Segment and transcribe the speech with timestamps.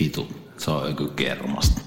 [0.00, 0.28] Vitu,
[0.58, 1.80] se on joku kermasta.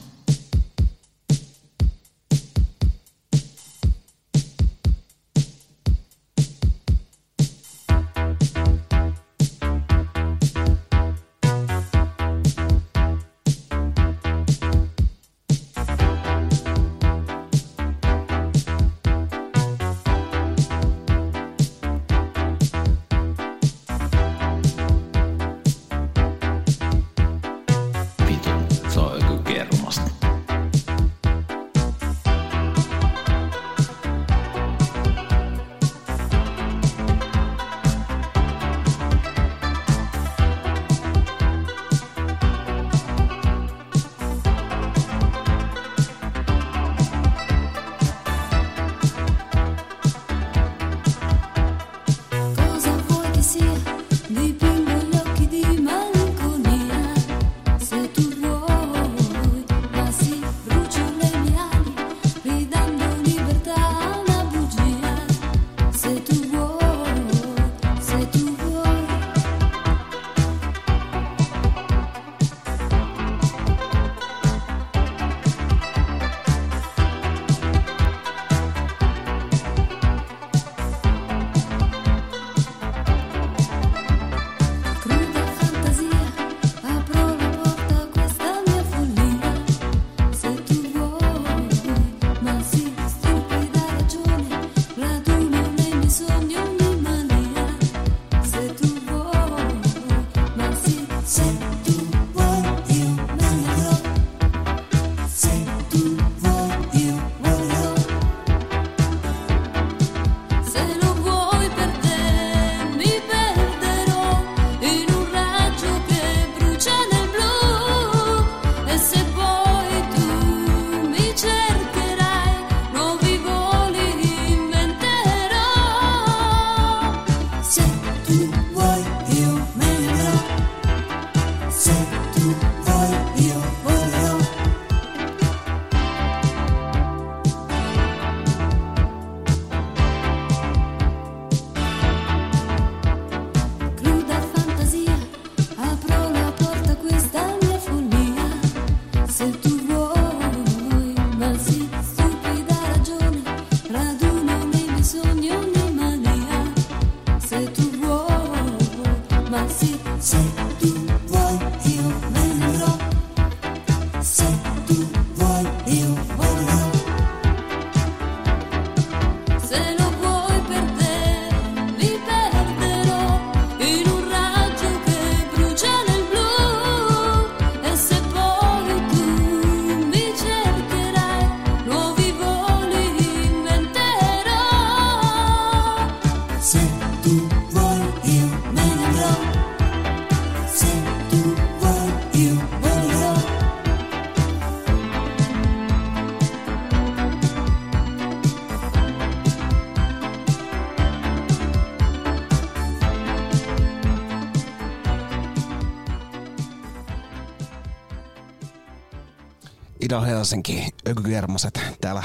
[210.10, 212.24] Ida Helsinki, Ökygermaset täällä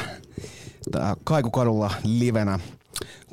[0.91, 2.59] tää Kaikukadulla livenä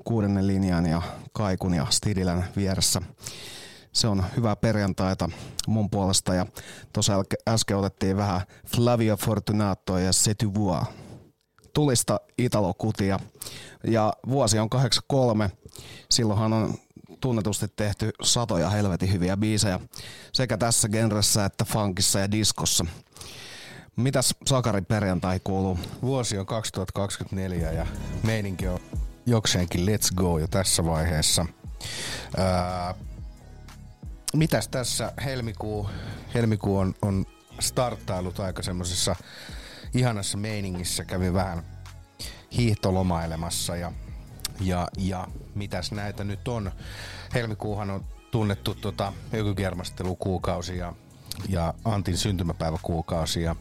[0.03, 1.01] kuudennen linjan ja
[1.33, 3.01] Kaikun ja Stidilän vieressä.
[3.93, 5.29] Se on hyvää perjantaita
[5.67, 6.45] mun puolesta ja
[6.93, 10.87] tuossa äsken otettiin vähän Flavio Fortunato ja Se tu vois.
[11.73, 13.19] Tulista Italo-kutia
[13.87, 15.51] ja vuosi on 83.
[16.09, 16.73] Silloinhan on
[17.21, 19.79] tunnetusti tehty satoja helvetin hyviä biisejä
[20.33, 22.85] sekä tässä genressä että funkissa ja diskossa.
[23.95, 25.79] Mitäs Sakari perjantai kuuluu?
[26.01, 27.87] Vuosi on 2024 ja
[28.23, 28.79] meininki on
[29.25, 31.45] jokseenkin let's go jo tässä vaiheessa.
[32.37, 32.95] Ää,
[34.33, 35.89] mitäs tässä helmikuu,
[36.33, 37.25] helmikuu on, on
[37.59, 39.15] starttailut aika semmoisessa
[39.93, 41.05] ihanassa meiningissä.
[41.05, 41.63] Kävin vähän
[42.57, 43.91] hiihtolomailemassa ja,
[44.59, 46.71] ja, ja mitäs näitä nyt on.
[47.33, 50.93] Helmikuuhan on tunnettu tota, ökykermastelukuukausi ja,
[51.49, 53.55] ja Antin syntymäpäiväkuukausi ja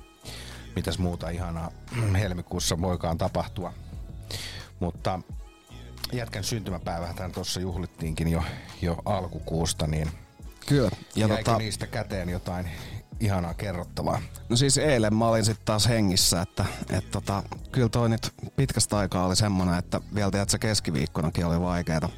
[0.76, 1.70] mitäs muuta ihanaa
[2.19, 3.72] helmikuussa voikaan tapahtua.
[4.81, 5.20] Mutta
[6.12, 8.43] jätkän syntymäpäivähän tuossa juhlittiinkin jo,
[8.82, 10.11] jo alkukuusta, niin
[10.67, 10.90] Kyllä.
[11.17, 12.70] ja jäikö tota, niistä käteen jotain
[13.20, 14.22] ihanaa kerrottavaa?
[14.49, 17.43] no siis eilen mä olin sitten taas hengissä, että et tota,
[17.73, 22.08] kyllä toi nyt pitkästä aikaa oli semmonen, että vielä tiedät, se keskiviikkonakin oli vaikeeta.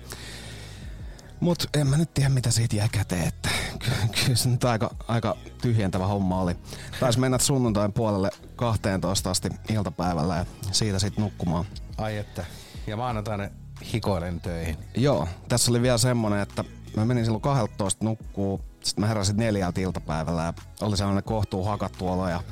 [1.42, 3.48] Mut en mä nyt tiedä mitä siitä jäi käteen, että
[3.78, 6.56] ky- kyllä se nyt aika, aika tyhjentävä homma oli.
[7.00, 11.64] Taisi mennä sunnuntain puolelle 12 asti iltapäivällä ja siitä sitten nukkumaan.
[11.98, 12.44] Ai että.
[12.86, 13.48] Ja maanantaina
[13.92, 14.76] hikoilen töihin.
[14.96, 16.64] Joo, tässä oli vielä semmonen, että
[16.96, 22.08] mä menin silloin 12 nukkuu, sitten mä heräsin neljältä iltapäivällä ja oli sellainen kohtuu hakattu
[22.08, 22.42] olo ja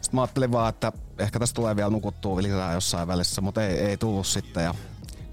[0.00, 3.78] sitten mä ajattelin vaan, että ehkä tästä tulee vielä nukuttua lisää jossain välissä, mutta ei,
[3.78, 4.74] ei tullut sitten ja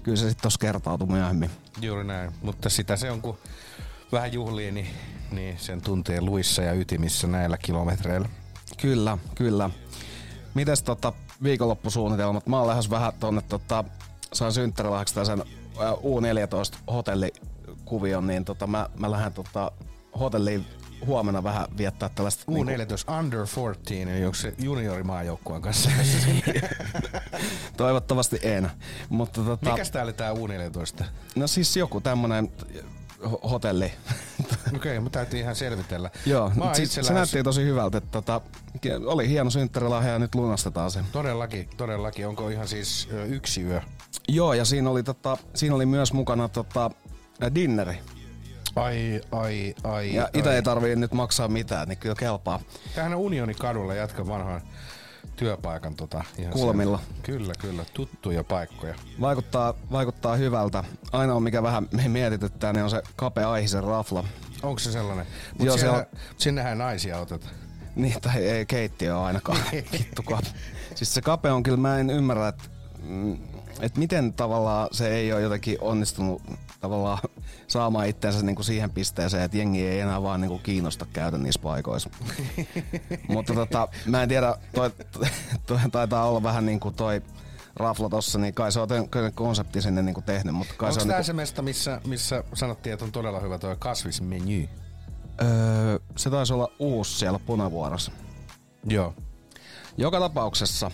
[0.02, 1.50] kyllä se sitten tossa kertautui myöhemmin.
[1.80, 2.32] Juuri näin.
[2.42, 3.38] Mutta sitä se on, kun
[4.12, 4.86] vähän juhlii, niin,
[5.30, 8.28] niin sen tuntee luissa ja ytimissä näillä kilometreillä.
[8.80, 9.70] Kyllä, kyllä.
[10.54, 11.12] Mites tota
[11.42, 12.46] viikonloppusuunnitelmat?
[12.46, 13.84] Mä oon lähes vähän tonne tota,
[14.32, 15.42] sain synttärilahjaksi sen
[15.78, 19.72] ää, U14 hotellikuvion, niin tota, mä, mä lähden tota,
[20.20, 20.66] hotelliin
[21.06, 22.44] huomenna vähän viettää tällaista...
[22.52, 25.90] niinku- U14 Under 14, eli onko se juniorimaajoukkueen kanssa?
[27.76, 28.70] toivottavasti en.
[29.08, 31.04] Mutta tota, Mikäs tää oli tää U14?
[31.36, 32.52] no siis joku tämmönen
[33.24, 33.92] ho- hotelli.
[34.66, 36.10] Okei, okay, mutta täytyy ihan selvitellä.
[36.26, 37.98] Joo, Mä siis se lähes- näytti tosi hyvältä.
[37.98, 38.40] Että tota,
[39.06, 41.00] oli hieno synttärilahja ja nyt lunastetaan se.
[41.12, 42.28] Todellakin, todellakin.
[42.28, 43.80] Onko ihan siis yksi yö?
[44.28, 46.90] Joo, ja siinä oli, tota, siinä oli myös mukana tota,
[47.54, 47.98] dinneri.
[48.76, 50.14] Ai, ai, ai.
[50.14, 50.54] Ja ai.
[50.54, 52.60] ei tarvii nyt maksaa mitään, niin kyllä kelpaa.
[52.94, 54.60] Tähän on Unionikadulla jatka vanhan
[55.36, 56.98] työpaikan tota, ihan Kulmilla.
[56.98, 57.22] siellä.
[57.22, 57.84] Kyllä, kyllä.
[57.94, 58.94] Tuttuja paikkoja.
[59.20, 60.84] Vaikuttaa, vaikuttaa hyvältä.
[61.12, 64.24] Ainoa mikä vähän mietityttää, niin on se kapea aihisen rafla.
[64.62, 65.26] Onko se sellainen?
[65.26, 66.06] Joo, Mutta se siellä, on-
[66.36, 67.54] sinnehän naisia otetaan.
[67.96, 69.58] Niin, tai ei keittiö ainakaan.
[69.92, 70.22] Vittu.
[70.94, 72.64] Siis se kape on kyllä, mä en ymmärrä, että
[73.02, 73.38] mm,
[73.80, 76.42] et miten tavallaan se ei ole jotenkin onnistunut
[76.86, 77.18] tavallaan
[77.68, 82.10] saamaan itseensä niinku siihen pisteeseen, että jengi ei enää vaan niinku kiinnosta käydä niissä paikoissa.
[83.28, 84.90] Mutta tota, mä en tiedä, toi,
[85.66, 87.22] toi taitaa olla vähän niin kuin toi
[87.76, 91.02] rafla tossa, niin kai se on kyllä konsepti sinne niinku tehnyt, mutta kai Onko se
[91.02, 94.68] on tämä niinku, se mesta, missä, missä sanottiin, että on todella hyvä tuo kasvismeny?
[95.42, 98.12] öö, se taisi olla uusi siellä punavuorossa.
[98.84, 99.14] Joo.
[99.96, 100.90] Joka tapauksessa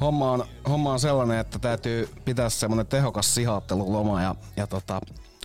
[0.00, 5.00] homma on, homma on sellainen, että täytyy pitää semmonen tehokas sihaatteluloma ja, ja tota,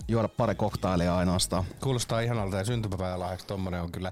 [0.08, 1.64] juoda pari koktailia ainoastaan.
[1.84, 4.12] Kuulostaa ihanalta ja syntymäpäivälahjaksi tommonen on kyllä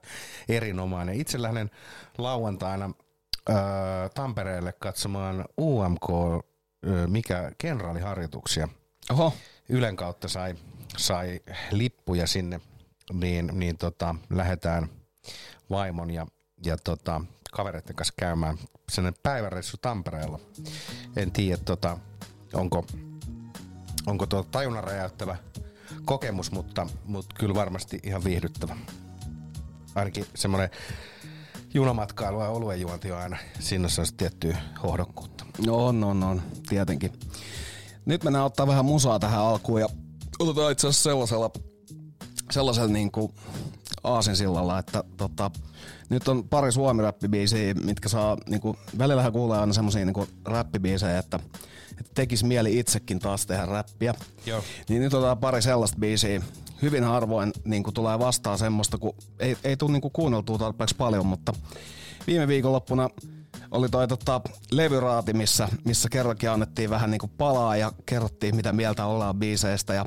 [0.49, 1.15] erinomainen.
[1.15, 1.71] Itse lähden
[2.17, 2.91] lauantaina
[3.49, 3.55] öö,
[4.13, 6.09] Tampereelle katsomaan UMK,
[6.87, 8.67] öö, mikä kenraaliharjoituksia.
[9.11, 9.33] Oho,
[9.69, 10.55] Ylen kautta sai,
[10.97, 11.39] sai
[11.71, 12.61] lippuja sinne,
[13.13, 14.89] niin, niin tota, lähdetään
[15.69, 16.27] vaimon ja,
[16.65, 17.21] ja tota,
[17.51, 18.57] kavereiden kanssa käymään
[18.91, 20.39] sellainen päiväreissu Tampereella.
[21.15, 21.97] En tiedä, tota,
[22.53, 22.85] onko,
[24.07, 25.37] onko tuo tajunnan räjäyttävä
[26.05, 28.75] kokemus, mutta, mutta kyllä varmasti ihan viihdyttävä.
[29.95, 30.69] Ainakin semmoinen
[31.73, 35.45] junamatkailu ja oluen juonti on aina, siinä on sellaista tiettyä hohdokkuutta.
[35.65, 37.13] no on, on, on, tietenkin.
[38.05, 39.87] Nyt mennään ottaa vähän musaa tähän alkuun ja
[40.39, 41.51] otetaan itse asiassa sellaisella,
[42.51, 43.33] sellaisella niin kuin
[44.03, 45.51] aasinsillalla, että tota,
[46.09, 51.39] nyt on pari suomi-räppibiisiä, mitkä saa, niin kuin, välillähän kuulee aina semmosia niin räppibiisejä, että,
[51.91, 54.13] että tekisi mieli itsekin taas tehdä räppiä.
[54.45, 54.63] Joo.
[54.89, 56.41] Niin nyt otetaan pari sellaista biisiä.
[56.81, 60.95] Hyvin harvoin niin kuin tulee vastaan semmoista, kun ei, ei tule niin kuin kuunneltua tarpeeksi
[60.95, 61.53] paljon, mutta
[62.27, 63.09] viime viikonloppuna
[63.71, 64.41] oli toi tota,
[64.71, 69.93] levyraati, missä, missä kerrankin annettiin vähän niin kuin palaa ja kerrottiin, mitä mieltä ollaan biiseistä.
[69.93, 70.05] Ja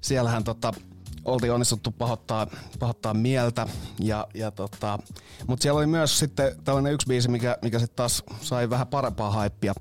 [0.00, 0.72] siellähän tota,
[1.24, 2.46] oltiin onnistuttu pahoittaa,
[2.78, 3.66] pahoittaa mieltä.
[4.00, 4.98] Ja, ja tota,
[5.46, 9.30] Mutta siellä oli myös sitten tällainen yksi biisi, mikä, mikä sitten taas sai vähän parempaa
[9.30, 9.74] haippia.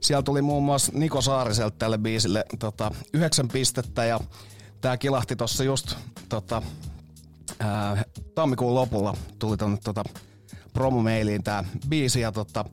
[0.00, 4.20] Siellä tuli muun muassa Niko Saariselta tälle biisille tota, yhdeksän pistettä ja
[4.80, 5.96] tää kilahti tossa just
[6.28, 6.62] tota,
[7.60, 8.04] ää,
[8.34, 10.04] tammikuun lopulla tuli tonne tota,
[10.72, 12.64] promomeiliin tää biisi ja tota,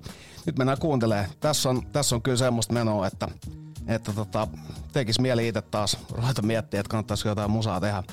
[0.45, 1.29] nyt mennään kuuntelemaan.
[1.39, 3.27] Tässä on, tässä on kyllä semmoista menoa, että,
[3.89, 4.47] että tota,
[4.93, 8.03] tekis mieli itse taas ruveta miettiä, että kannattaisiko jotain musaa tehdä.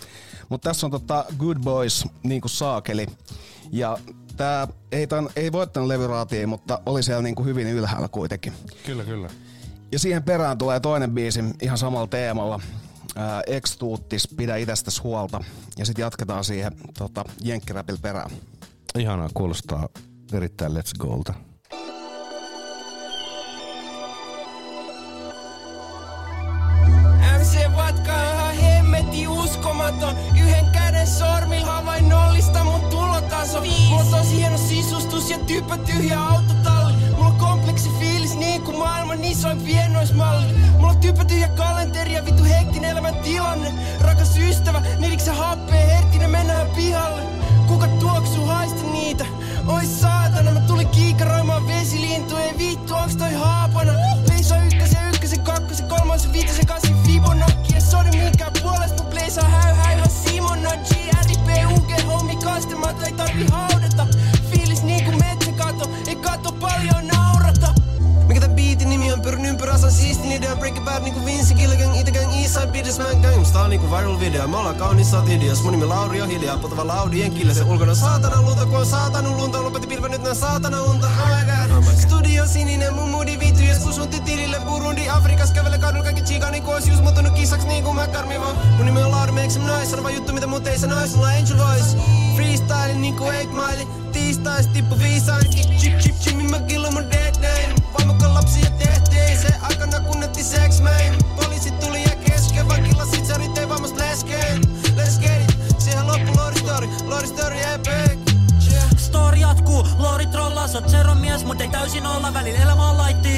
[0.48, 3.06] Mutta tässä on tota Good Boys, niin kuin saakeli.
[3.72, 3.98] Ja
[4.36, 8.52] tää ei, tämän, ei voittanut levyraatia, mutta oli siellä niin kuin hyvin ylhäällä kuitenkin.
[8.86, 9.28] Kyllä, kyllä.
[9.92, 12.60] Ja siihen perään tulee toinen biisi ihan samalla teemalla.
[13.16, 15.44] Ää, Ex-tuuttis, pidä itästäs huolta.
[15.78, 18.30] Ja sitten jatketaan siihen tota, jenkkiräpillä perään.
[18.98, 19.88] Ihanaa, kuulostaa
[20.32, 21.34] erittäin Let's Golta.
[29.66, 30.16] Uskomaton.
[30.36, 33.60] Yhden käden sormilla havainnollista mun tulotaso.
[33.88, 36.96] Mulla on tosi hieno sisustus ja typä tyhjä autotalli.
[37.16, 40.46] Mulla on kompleksi fiilis niin kuin maailman isoin pienoismalli.
[40.78, 43.72] Mulla on typä tyhjä kalenteri ja vitu hektinen elämän tilanne.
[44.00, 47.22] Rakas ystävä, niidiks sä happee herkkinen mennään pihalle?
[47.66, 49.24] Kuka tuoksuu haista niitä?
[49.66, 53.92] Oi saatana, mä tulin kiikaroimaan vesilintuja Ei vittu, onks toi haapana?
[54.28, 55.05] Leiso ykkösen,
[56.16, 60.90] on se viitosen kasi Fibonacci Ja sori minkään puolesta mun pleisa häy Simon Simona G
[61.28, 64.06] RIP UG hommi kastematta ei tarvi haudata
[64.50, 67.74] Fiilis niinku metsäkato, ei kato paljon naurata
[68.56, 70.56] biitin nimi on pyrin ympyrä, saan siistin idea.
[70.56, 73.34] Break bad niinku Vinci Gilligan, itekään Eastside Beatles Mä en käy,
[73.64, 74.48] on niinku viral video.
[74.48, 76.58] Mä ollaan kaunis satidias, mun nimi Lauri on hiljaa.
[76.58, 80.34] Potava Laudien kille se ulkona saatana lunta Kun on saatanu lunta, lopetti pilve nyt nää
[80.34, 81.06] saatana unta.
[81.06, 85.78] Oh, oh my god, studio sininen, mun moodi vitu, Jos kusunti tilille Burundi, Afrikas kävele
[85.78, 89.32] kadun kaikki chica Niinku ois just muuttunut kisaks niinku mä karmiva Mun nimi on Lauri,
[89.32, 91.96] make some noise Arva juttu mitä mut ei sanois, sulla angel voice.
[92.36, 93.86] Freestyle niinku 8 mile.
[94.12, 97.85] Tiistais tippu viisain Chip chip chip, mä killo mun dead name.
[97.98, 101.36] Vaimokka lapsia tehtiin, se aikana kunnetti sex man.
[101.36, 104.60] Poliisi tuli ja kesken, vankila sitsarit ei vammas leskeen.
[104.96, 108.25] Let's get it, siihen loppu Lori Story, Lori Story epic.
[109.06, 110.26] Story jatkuu, Lori
[110.66, 113.28] sä oot mies, mut ei täysin olla välillä elämä on laitti.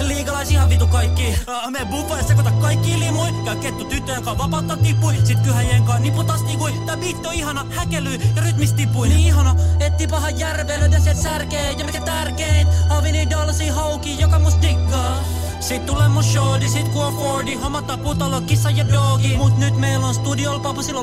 [0.00, 1.34] Liigalais ihan vitu kaikki.
[1.48, 3.28] Äh, Me buffa ja sekoita kaikki limui.
[3.44, 5.14] Ja kettu tyttöjen kaa vapauttaa tippui.
[5.24, 6.72] Sit kyhäjien kaa niputas tikui.
[6.86, 9.08] Tää beat on ihana, häkely ja rytmistipui.
[9.08, 11.72] Niin ihana, et tipahan järveen, löydä sieltä särkee.
[11.72, 15.24] Ja mikä tärkein, Avini Dallasi hauki, joka must diggaa.
[15.60, 17.54] Sit tulee mun shorty, sit kun on Fordi.
[17.54, 21.00] Hommattaa putalo, kissa ja dogi Mut nyt meillä on studiol papu, sillä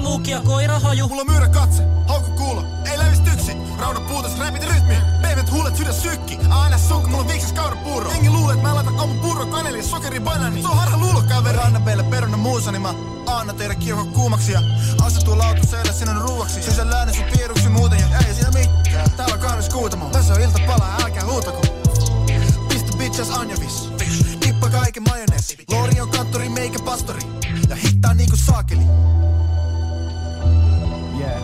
[0.00, 1.08] luukki ja koira haju.
[1.08, 5.94] Mulla myyrä katse, haukku kuulo, ei lävistä yksi Rauda puutas, räpit rytmi, pehmet huulet, sydän
[5.94, 6.38] sykki.
[6.50, 7.24] Aina sukka, mulla
[7.54, 8.10] kaura puuro.
[8.10, 11.58] Jengi luulee, että mä laitan aamun purro, kaneli sokeri banani Se on harha luulo, kaveri.
[11.58, 12.94] Rannapeille peruna muusa, niin mä
[13.26, 14.60] anna tehdä kiuho kuumaksi Ja
[15.02, 16.62] asetuu lautaselle sinun ruuaksi.
[16.62, 20.40] Sisän lääni sun piiruksi muuten ja ei siinä mitään Täällä on kaunis kuutamo, tässä on
[20.40, 21.77] ilta palaa, älkää huutako
[23.18, 23.88] Bitches anjovis
[24.40, 27.20] Tippa kaiken majoneesi Lori on kanttori, meikä pastori
[27.68, 28.82] Ja hittaa niinku saakeli
[31.20, 31.42] Yeah,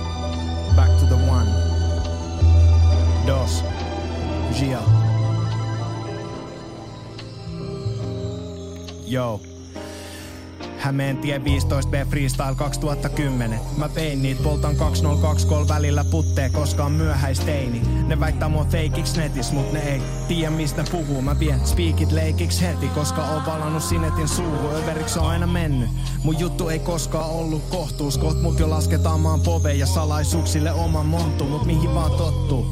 [0.77, 1.51] back to the one.
[3.27, 3.65] Dos.
[4.59, 4.83] Gia.
[9.07, 9.54] Yo.
[10.85, 13.61] Hämeentie 15B Freestyle 2010.
[13.77, 17.83] Mä vein niit, poltan 2023 välillä puttee, koska on myöhäisteini.
[18.07, 21.23] Ne väittää mua feikiksi netis, mut ne ei tiedä mistä puhuu.
[21.23, 24.75] Mä vien speakit leikiksi heti, koska on valannut sinetin suuhun.
[24.75, 25.91] Överiksi on aina mennyt.
[26.25, 28.19] Mun juttu ei koskaan ollut kohtuus.
[28.19, 32.67] Koht mut jo lasketaan maan pove ja salaisuuksille oman montu, mut mihin vaan tottuu.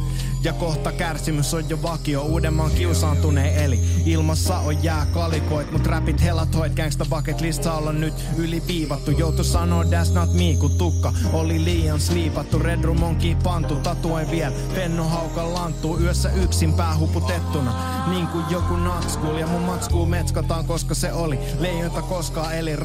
[0.44, 2.22] Ja kohta kärsimys on jo vakio.
[2.22, 3.80] Uudemman kiusaantuneen eli.
[4.06, 6.74] Ilmassa on jää kalikoit Mut räpit helat hoit.
[6.76, 12.00] Gangsta bucket lista olla nyt yliviivattu Joutu sanoo that's not me Kun tukka oli liian
[12.00, 12.58] sliipattu.
[12.58, 14.54] Red Room onkin pantu Tatuen vielä.
[14.74, 17.74] Penno haukan lanttuu Yössä yksin päähuputettuna
[18.06, 21.38] Niin kuin joku natskul Ja mun matskuu metskataan koska se oli.
[21.58, 22.76] Leijonta koskaan eli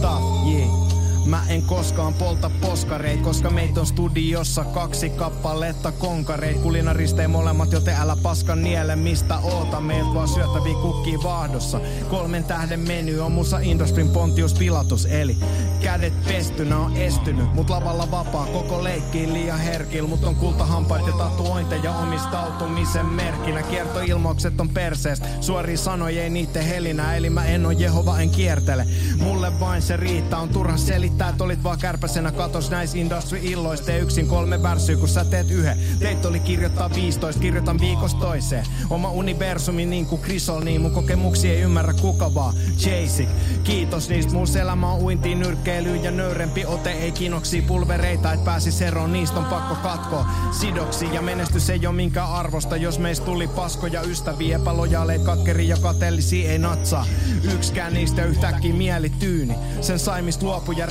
[0.00, 0.85] tough yeah.
[1.26, 6.58] Mä en koskaan polta poskareit, koska meitä on studiossa kaksi kappaletta konkareit.
[6.58, 9.80] Kulinaristei molemmat, joten älä paska niele mistä oota.
[9.80, 11.80] Meiltä vaan syöttäviä kukkii vaahdossa.
[12.10, 15.06] Kolmen tähden meny on musa Industrin Pontius Pilatus.
[15.06, 15.36] Eli
[15.80, 18.46] kädet pestynä on estynyt, mut lavalla vapaa.
[18.46, 23.62] Koko leikkiin liian herkil, mut on kultahampaat ja tatuointeja omistautumisen merkkinä.
[23.62, 27.16] Kiertoilmaukset on perseestä, suoria sanoja ei niitten helinä.
[27.16, 28.86] Eli mä en oo Jehova, en kiertele.
[29.18, 33.86] Mulle vain se riittää, on turha selittää, että olit vaan kärpäsenä katos näis industry illoista.
[33.86, 35.78] Tee yksin kolme värsyä, kun sä teet yhden.
[35.98, 38.66] Teit oli kirjoittaa 15, kirjoitan viikosta toiseen.
[38.90, 42.54] Oma universumi niin kuin Krisol, niin mun kokemuksia ei ymmärrä kuka vaan.
[42.86, 43.28] Jasik,
[43.64, 46.90] kiitos niistä, mun elämä on uintiin, nyrkkeilyyn ja nöyrempi ote.
[46.90, 50.26] Ei kinoksia pulvereita, et pääsis eroon, niistä on pakko katkoa.
[50.60, 55.76] Sidoksi ja menestys ei oo minkään arvosta, jos meistä tuli paskoja ystäviä, epälojaaleet, katkeri ja
[55.76, 57.06] kateellisia ei natsaa.
[57.54, 59.54] Yksikään niistä yhtäkkiä mieli tyyni.
[59.80, 60.46] Sen sai mistä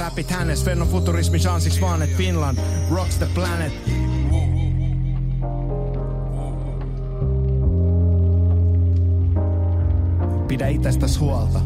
[0.05, 0.63] luopu ja räpit hänes.
[0.63, 2.57] Fennofuturismi chanssiks vaan, et Finland
[2.89, 3.74] rocks the planet.
[10.47, 11.59] Pidä itsestäs huolta.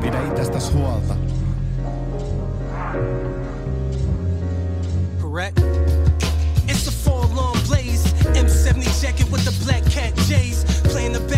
[0.00, 1.14] Pidä itsestäs huolta.
[5.20, 5.58] correct?
[6.68, 8.04] It's a four-long blaze.
[8.34, 10.64] M70 jacket with the black cat J's.
[10.92, 11.33] Playing the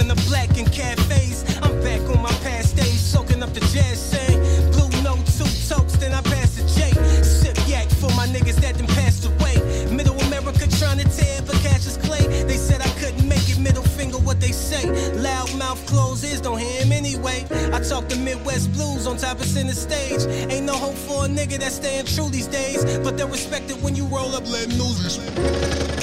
[0.00, 1.44] puffing the black in cafes.
[1.62, 4.40] I'm back on my past days, soaking up the jazz saying.
[4.72, 6.92] Blue note, two tokes, then I pass the J.
[7.22, 9.56] Sip yak for my niggas that done passed away.
[9.90, 12.26] Middle America trying to tear, but cash is clay.
[12.44, 14.84] They said I couldn't make it, middle finger what they say.
[15.14, 17.46] Loud mouth closed ears, don't hear him anyway.
[17.72, 20.22] I talk the Midwest blues on top of center stage.
[20.50, 22.84] Ain't no hope for a nigga that's staying true these days.
[23.00, 25.99] But they're respected when you roll up, let news.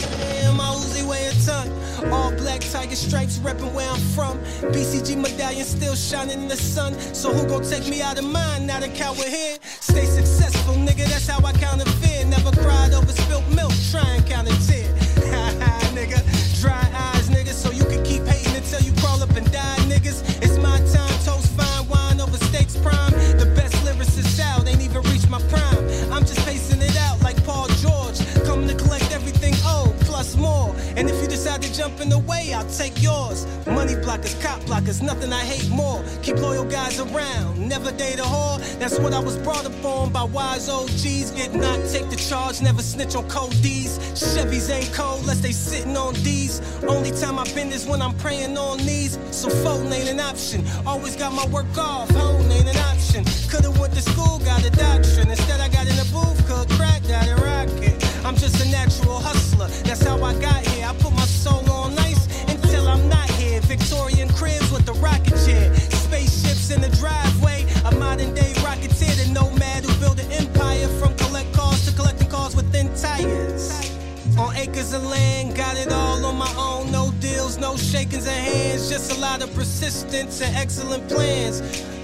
[1.47, 2.11] A ton.
[2.11, 4.37] All black tiger stripes reppin' where I'm from.
[4.73, 6.93] BCG medallion still shining in the sun.
[7.13, 9.57] So who gon' take me out of mine now the coward here?
[9.61, 12.25] Stay successful, nigga, that's how I counter fear.
[12.25, 14.87] Never cried over spilt milk, try and count a tear.
[15.27, 16.19] Ha ha, nigga,
[16.61, 20.23] dry eyes, nigga, so you can keep hating until you crawl up and die, niggas.
[20.41, 21.06] It's my time,
[32.01, 33.45] in the way, I'll take yours.
[33.65, 33.95] Money
[34.87, 36.03] niggas, nothing I hate more.
[36.21, 38.59] Keep loyal guys around, never date a whore.
[38.79, 41.31] That's what I was brought up on by wise OGs.
[41.31, 43.99] Get knocked, take the charge, never snitch on cold D's.
[44.13, 46.61] Chevys ain't cold unless they sitting on D's.
[46.87, 49.17] Only time I've been is when I'm praying on knees.
[49.31, 50.63] So phone ain't an option.
[50.85, 53.23] Always got my work off, home ain't an option.
[53.49, 55.29] Could've went to school, got a doctrine.
[55.29, 57.95] Instead I got in the booth, could crack, got it rocket.
[58.25, 60.66] I'm just a natural hustler, that's how I got
[74.97, 76.91] Of land, got it all on my own.
[76.91, 81.61] No deals, no shakings of hands, just a lot of persistence and excellent plans.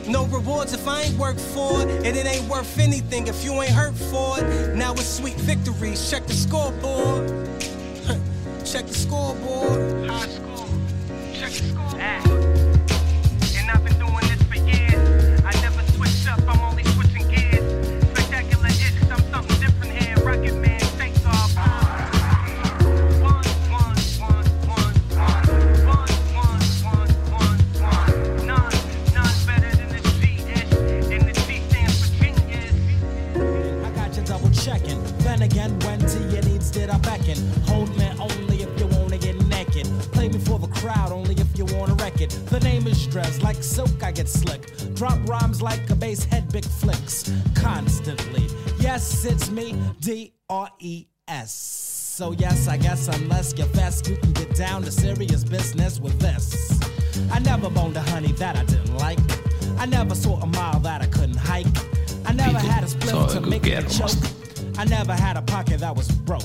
[0.07, 3.51] No rewards if I ain't worked for it, and it ain't worth anything if you
[3.63, 4.75] ain't hurt for it.
[4.75, 6.07] Now it's sweet victories.
[6.12, 7.29] Check the scoreboard.
[8.63, 10.07] Check the scoreboard.
[10.07, 10.69] High school.
[11.33, 12.52] Check the scoreboard.
[36.73, 37.37] Did I beckon?
[37.67, 39.85] Hold me only if you wanna get naked.
[40.11, 42.31] Play me for the crowd only if you wanna wreck it.
[42.49, 44.61] The name is Dress, like silk I get slick.
[44.95, 47.31] Drop rhymes like a bass head, big flicks.
[47.53, 48.47] Constantly.
[48.79, 51.53] Yes, it's me, D R E S.
[52.17, 56.19] So yes, I guess unless you're fast, you can get down to serious business with
[56.19, 56.79] this.
[57.31, 59.19] I never boned a honey that I didn't like.
[59.77, 61.67] I never saw a mile that I couldn't hike.
[62.25, 64.11] I never had a split to make me choke.
[64.77, 66.43] I never had a pocket that was broke.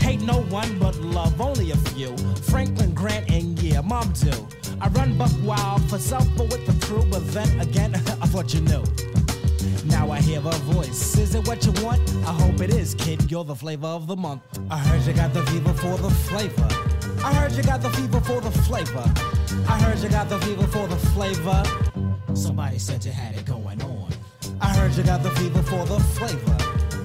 [0.00, 2.16] Hate no one but love only a few.
[2.50, 4.32] Franklin Grant and yeah, mom do.
[4.80, 7.04] I run buck wild for self, but with the crew.
[7.10, 8.84] But then again, I thought you knew.
[9.84, 11.18] Now I hear a voice.
[11.18, 12.00] Is it what you want?
[12.26, 13.30] I hope it is, kid.
[13.30, 14.42] You're the flavor of the month.
[14.70, 16.68] I heard you got the fever for the flavor.
[17.24, 19.04] I heard you got the fever for the flavor.
[19.68, 21.62] I heard you got the fever for the flavor.
[22.34, 24.10] Somebody said you had it going on.
[24.60, 26.56] I heard you got the fever for the flavor.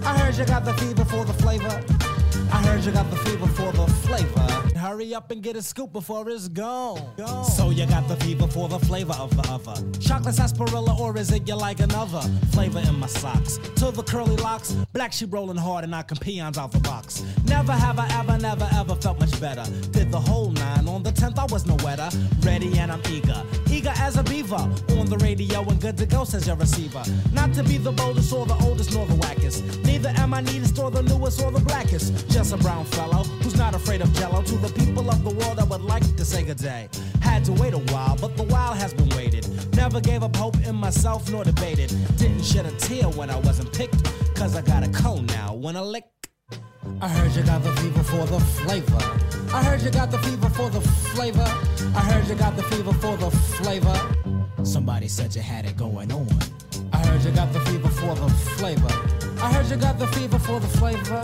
[0.06, 2.15] I heard you got the fever for the flavor.
[2.56, 4.80] I heard you got the fever for the flavor.
[4.80, 7.02] Hurry up and get a scoop before it's gone.
[7.44, 9.76] So you got the fever for the flavor of the other.
[10.00, 12.22] Chocolate sarsaparilla, or is it you like another?
[12.54, 13.58] Flavor in my socks.
[13.76, 17.26] To the curly locks, black sheep rolling hard and knocking peons out the box.
[17.44, 19.66] Never have I ever, never ever felt much better.
[19.92, 20.88] Did the whole nine.
[20.88, 22.10] On the 10th, I was no wetter.
[22.40, 23.44] Ready and I'm eager.
[23.86, 24.56] Eager as a beaver.
[24.98, 27.04] On the radio and good to go, says your receiver.
[27.32, 29.84] Not to be the boldest or the oldest nor the wackest.
[29.86, 32.28] Neither am I neatest or the newest or the blackest.
[32.28, 34.42] Just a brown fellow who's not afraid of jello.
[34.42, 36.90] To the people of the world, I would like to say good day.
[37.22, 39.48] Had to wait a while, but the while has been waited.
[39.76, 41.94] Never gave up hope in myself nor debated.
[42.18, 44.04] Didn't shed a tear when I wasn't picked.
[44.36, 46.06] Cause I got a cone now when I lick.
[47.02, 49.45] I heard you got the fever for the flavor.
[49.56, 51.48] I heard you got the fever for the flavor.
[51.96, 53.98] I heard you got the fever for the flavor.
[54.66, 56.28] Somebody said you had it going on.
[56.92, 58.92] I heard you got the fever for the flavor.
[59.42, 61.22] I heard you got the fever for the flavor.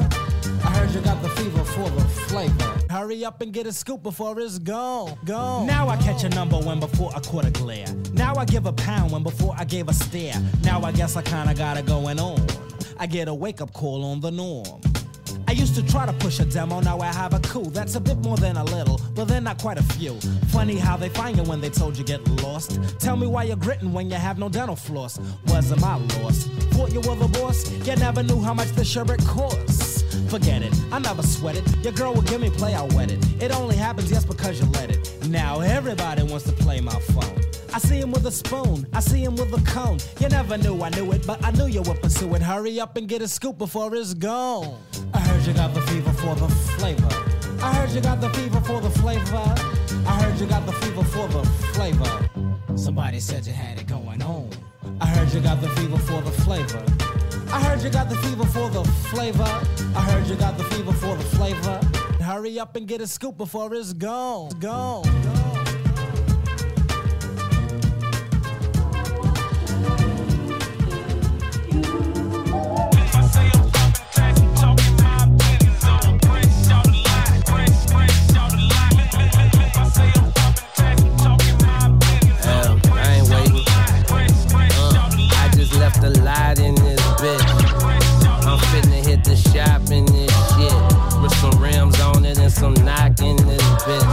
[0.63, 2.80] I heard you got the fever for the flavor.
[2.89, 5.17] Hurry up and get a scoop before it's gone.
[5.26, 5.67] Gone.
[5.67, 7.88] Now I catch a number when before I caught a glare.
[8.13, 10.41] Now I give a pound when before I gave a stare.
[10.63, 12.48] Now I guess I kinda got it going on.
[12.98, 14.80] I get a wake up call on the norm.
[15.48, 17.65] I used to try to push a demo, now I have a coup.
[17.65, 20.20] That's a bit more than a little, but they're not quite a few.
[20.50, 22.80] Funny how they find you when they told you get lost.
[23.00, 25.20] Tell me why you're gritting when you have no dental floss.
[25.48, 26.46] Wasn't my loss.
[26.74, 30.04] Thought you were the boss, you never knew how much the sherbet costs.
[30.30, 31.63] Forget it, I never sweat it.
[31.84, 33.20] Your girl will give me play, I'll wet it.
[33.41, 35.28] It only happens just because you let it.
[35.28, 37.41] Now everybody wants to play my phone.
[37.74, 40.00] I see him with a spoon, I see him with a cone.
[40.20, 42.42] You never knew I knew it, but I knew you would pursue it.
[42.42, 44.78] Hurry up and get a scoop before it's gone.
[45.14, 47.08] I heard you got the fever for the flavor.
[47.64, 49.56] I heard you got the fever for the flavor.
[50.06, 52.30] I heard you got the fever for the flavor.
[52.76, 54.50] Somebody said you had it going on.
[55.00, 56.84] I heard you got the fever for the flavor.
[57.54, 59.44] I heard you got the fever for the flavor.
[59.96, 61.80] I heard you got the fever for the flavor.
[62.22, 64.50] Hurry up and get a scoop before it's gone.
[64.60, 65.04] Gone.
[65.04, 65.40] gone.
[89.62, 90.74] shopping this shit.
[91.21, 94.06] With some rims on it and some knocking this bitch.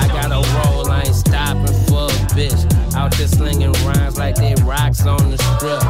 [0.00, 2.60] I got a roll, I ain't stopping for a bitch.
[2.94, 5.82] Out there slinging rhymes like they rocks on the strip.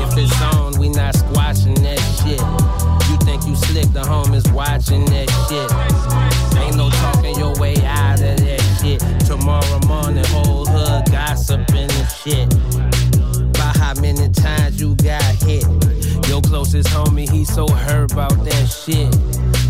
[0.00, 2.40] If it's on, we not squashing that shit.
[3.10, 5.68] You think you slick, the homies watching that shit.
[6.62, 9.00] Ain't no talking your way out of that shit.
[9.26, 12.48] Tomorrow morning, whole hood gossiping and shit.
[16.70, 19.10] Closest homie, he so hurt about that shit.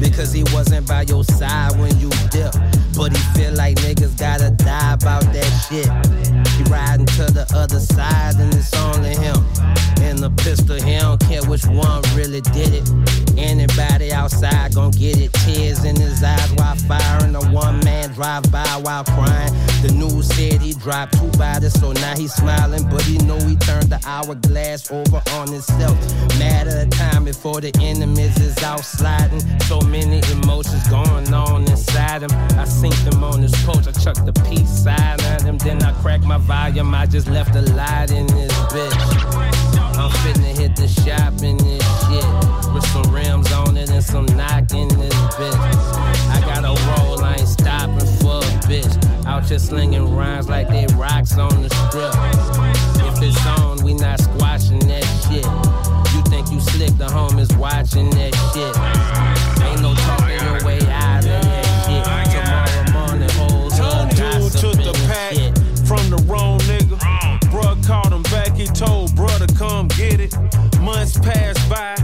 [0.00, 2.52] Because he wasn't by your side when you dip.
[2.96, 5.86] But he feel like niggas gotta die about that shit.
[6.56, 9.77] He riding to the other side and it's only him.
[10.20, 13.38] And the pistol, he don't care which one really did it.
[13.38, 15.32] Anybody outside gon' get it.
[15.44, 17.36] Tears in his eyes while firing.
[17.36, 19.52] A one man drive by while crying.
[19.80, 22.88] The news said he dropped two bodies, so now he's smiling.
[22.90, 25.96] But he know he turned the hourglass over on himself.
[26.36, 29.40] Matter of time before the enemies is out sliding.
[29.66, 32.32] So many emotions going on inside him.
[32.58, 33.86] I sink them on his porch.
[33.86, 35.58] I chuck the peace sign at him.
[35.58, 36.92] Then I crack my volume.
[36.92, 39.47] I just left a light in this bitch.
[40.08, 42.72] I'm finna hit the shop in this shit.
[42.72, 45.52] With some rims on it and some knock in this bitch.
[46.32, 49.26] I got a roll, I ain't stopping for a bitch.
[49.26, 52.14] Out here slinging rhymes like they rocks on the strip.
[53.04, 55.44] If it's on, we not squashing that shit.
[56.14, 58.74] You think you slick, the homies watching that shit.
[59.68, 62.04] Ain't no talking your way out of that shit.
[62.32, 65.52] Tomorrow morning, whole hood Dude took the pack shit.
[65.86, 66.96] from the wrong nigga.
[67.52, 68.97] Bruh called him back, he told
[71.08, 71.94] Months passed by,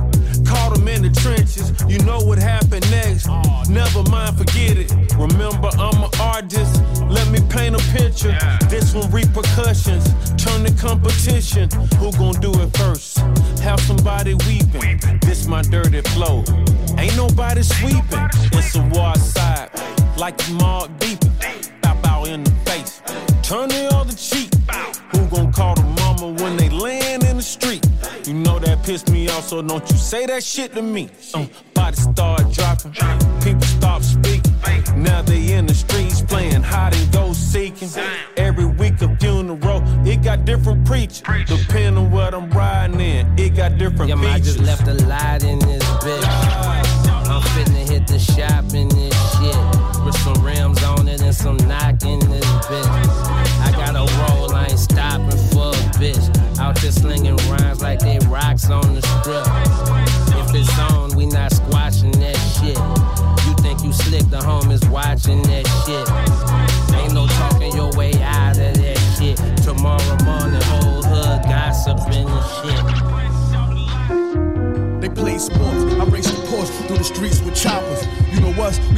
[0.46, 1.72] caught him in the trenches.
[1.86, 3.28] You know what happened next.
[3.68, 4.90] Never mind, forget it.
[5.18, 6.80] Remember, I'm an artist.
[7.10, 8.34] Let me paint a picture.
[8.70, 10.04] This one repercussions.
[10.42, 11.68] Turn the competition.
[11.98, 13.18] Who gon' do it first?
[13.60, 15.00] Have somebody weeping.
[15.20, 16.42] This my dirty flow.
[16.96, 18.28] Ain't nobody sweeping.
[18.56, 19.68] It's a war side.
[20.16, 21.82] Like you mark beeping.
[21.82, 23.02] Pop out in the face.
[23.42, 24.53] Turn the other cheek.
[25.12, 27.84] Who gon' call the mama when they land in the street?
[28.26, 31.08] You know that pissed me off, so don't you say that shit to me.
[31.34, 32.92] Uh, body start dropping,
[33.42, 34.54] people stop speaking.
[34.96, 37.90] Now they in the streets playing hide and go seeking.
[38.36, 41.22] Every week a funeral, it got different preachers.
[41.46, 45.44] Depending on what I'm riding in, it got different Yeah, I just left a light
[45.44, 46.73] in this bitch.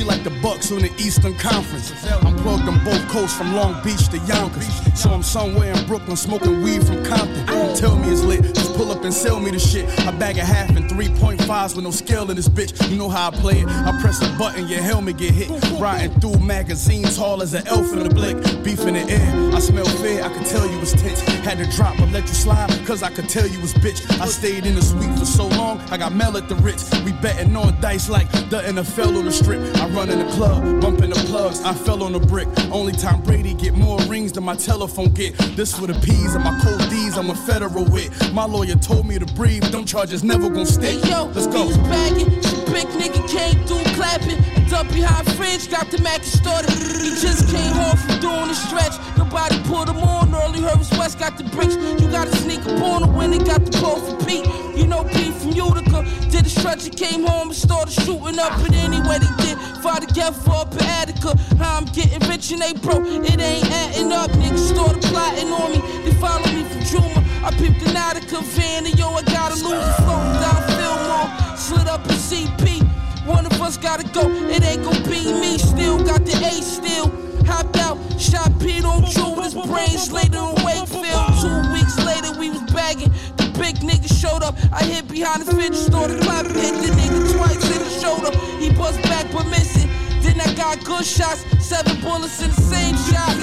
[0.07, 1.92] Like the Bucks on the Eastern Conference.
[2.25, 4.66] I'm plugged on both coasts from Long Beach to Yonkers.
[4.99, 7.45] So I'm somewhere in Brooklyn smoking weed from Compton.
[7.45, 9.87] Don't tell me it's lit, just pull up and sell me the shit.
[10.07, 12.90] I bag a half and 3.5s with no scale in this bitch.
[12.90, 13.69] You know how I play it.
[13.69, 15.51] I press a button, your helmet get hit.
[15.79, 18.37] Riding through magazines, tall as an elf in the blick.
[18.64, 21.21] Beef in the air, I smell fear, I could tell you was tense.
[21.21, 24.01] Had to drop but let you slide, cause I could tell you was bitch.
[24.21, 26.90] I stayed in the suite for so long, I got mail at the Ritz.
[27.03, 29.61] We betting on dice like the NFL on the strip.
[29.77, 30.46] I run in the club,
[30.81, 32.49] bumping the plugs, I fell on a brick.
[32.71, 35.37] Only time Brady get more rings than my telephone get.
[35.57, 38.11] This for the P's and my cold D's, I'm a federal wit.
[38.33, 41.03] My lawyer told me to breathe, them charges never gon' stick.
[41.03, 41.63] Hey, yo, Let's go.
[41.63, 42.29] he was bagging.
[42.73, 44.39] Big nigga came through clapping.
[44.75, 46.69] Up behind fridge, got the Mac and started.
[46.71, 48.93] He just came home from doing a stretch.
[49.27, 50.61] Nobody pulled him on early.
[50.61, 51.75] Hervis West got the bricks.
[52.01, 54.47] You gotta sneak up on him when they got the ball for Pete.
[54.77, 56.07] You know Pete from Utica.
[56.31, 58.53] Did a stretch and came home and started shooting up.
[58.62, 59.59] But anyway, they did.
[59.83, 61.37] Fought together up in Attica.
[61.59, 63.03] How I'm getting rich and they broke.
[63.03, 64.31] It ain't adding up.
[64.31, 65.83] Niggas started plotting on me.
[66.05, 67.19] They follow me from Juma.
[67.43, 69.97] I peeped an Attica van and yo, I gotta lose it.
[70.07, 71.57] Floating down Fillmore.
[71.59, 72.87] Slid up in CP.
[73.27, 74.31] One of us gotta go.
[74.47, 75.59] It ain't gon' be me.
[75.59, 77.26] Still got the A still.
[77.47, 81.23] Hopped out, shot Pete on Drew his brains later in Wakefield.
[81.41, 83.13] Two weeks later, we was bagging.
[83.37, 84.57] The big nigga showed up.
[84.73, 86.55] I hit behind the fence, started clapping.
[86.55, 88.37] Hit the nigga twice in the shoulder.
[88.59, 89.89] He buzzed back but missing.
[90.23, 93.37] Then I got good shots, seven bullets in the same shot.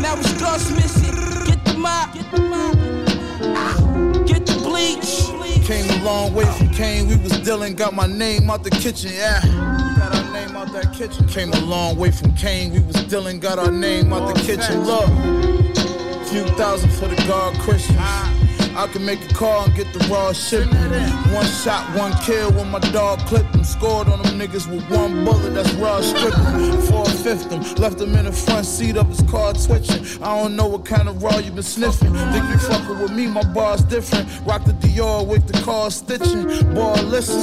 [0.00, 1.14] Now it's Gus missing.
[1.46, 2.74] Get the mop, get the mop,
[4.26, 5.66] get the bleach.
[5.66, 9.12] Came a long way from Kane, we was dealing, got my name out the kitchen,
[9.12, 9.40] yeah.
[10.46, 11.28] Name out that kitchen.
[11.28, 14.82] Came a long way from Kane, we was dealing, got our name out the kitchen.
[14.82, 15.06] Look,
[16.26, 17.96] few thousand for the God Christians.
[18.74, 20.92] I can make a call and get the raw shipment.
[21.32, 23.64] One shot, one kill when my dog clipped him.
[23.64, 26.80] Scored on them niggas with one bullet, that's raw stripping.
[26.82, 30.04] Four fifth him, left him in the front seat of his car twitching.
[30.22, 32.12] I don't know what kind of raw you been sniffing.
[32.14, 34.28] Think you fucking with me, my bar's different.
[34.46, 36.44] Rock the Dior with the car stitching.
[36.74, 37.42] Boy, listen.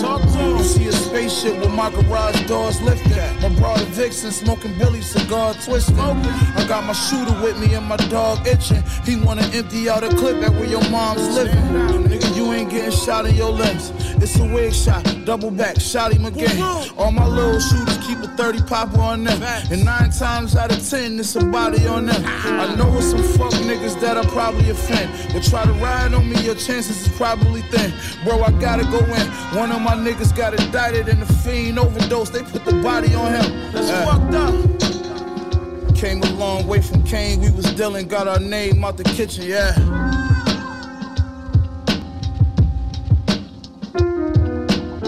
[0.57, 3.15] You see a spaceship with my garage doors lifted.
[3.41, 5.99] My brother Vixen smoking Billy cigar twisting.
[5.99, 8.83] I got my shooter with me and my dog itching.
[9.05, 10.83] He wanna empty out a clip at where your
[11.27, 11.63] living.
[12.07, 13.91] Nigga, you ain't getting shot in your limbs.
[14.21, 16.61] It's a wig shot, double back, shot him again.
[16.97, 19.41] All my little shooters keep a 30 popper on them.
[19.71, 22.21] And nine times out of ten, it's a body on them.
[22.25, 25.09] I know it's some fuck niggas that I probably offend.
[25.33, 27.93] But try to ride on me, your chances is probably thin.
[28.25, 29.27] Bro, I gotta go in.
[29.57, 32.29] One of my niggas got indicted in the fiend overdose.
[32.29, 33.71] They put the body on him.
[33.71, 35.95] That's uh, fucked up.
[35.95, 37.39] Came a long way from Kane.
[37.41, 40.28] We was dealing, got our name out the kitchen, yeah.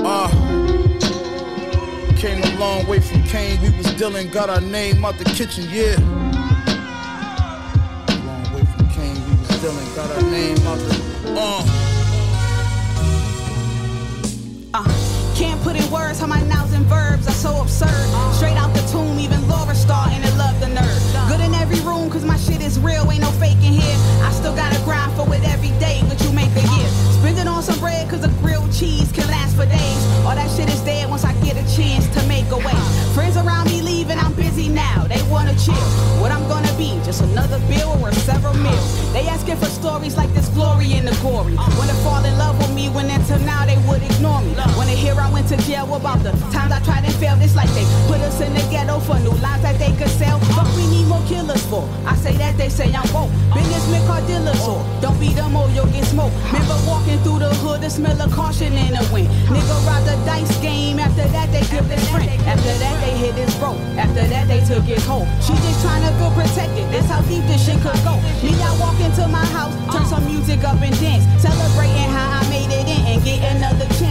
[0.04, 0.28] Uh,
[2.18, 3.62] came a long way from Kane.
[3.62, 5.96] We was dealing, got our name out the kitchen, yeah.
[8.26, 9.16] Long way from Kane.
[9.30, 11.12] We was dealing, got our name out the.
[11.38, 11.64] Uh.
[14.74, 18.01] Uh, can't put in words how my nouns and verbs are so absurd.
[45.52, 47.44] To jail about the times I tried and failed.
[47.44, 50.40] It's like they put us in the ghetto for new lives that they could sell.
[50.56, 51.84] But we need more killers for.
[52.08, 53.28] I say that they say I'm woke.
[53.52, 56.32] Businessmen car dealers or don't be them or you'll get smoked.
[56.48, 59.28] Remember walking through the hood, the smell of caution in the wind.
[59.52, 61.00] Nigga robbed the dice game.
[61.00, 62.32] After that they give his friend.
[62.48, 63.76] After that they hit his bro.
[64.00, 65.28] After that they took his hoe.
[65.44, 66.88] She just trying to feel protected.
[66.96, 68.16] That's how deep this shit could go.
[68.40, 72.42] Me I walk into my house, turn some music up and dance, celebrating how I
[72.48, 74.11] made it in and get another chance